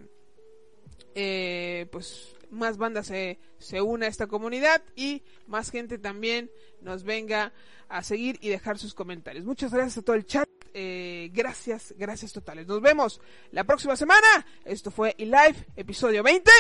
[1.15, 7.05] eh, pues más bandas se, se una a esta comunidad y más gente también nos
[7.05, 7.53] venga
[7.89, 9.45] a seguir y dejar sus comentarios.
[9.45, 10.49] Muchas gracias a todo el chat.
[10.75, 12.67] Eh, gracias, gracias totales.
[12.67, 13.21] Nos vemos
[13.51, 14.47] la próxima semana.
[14.65, 16.51] Esto fue eLive, episodio 20.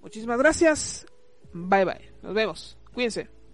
[0.00, 1.06] Muchísimas gracias.
[1.52, 2.12] Bye bye.
[2.22, 2.78] Nos vemos.
[2.92, 3.34] Cuídense.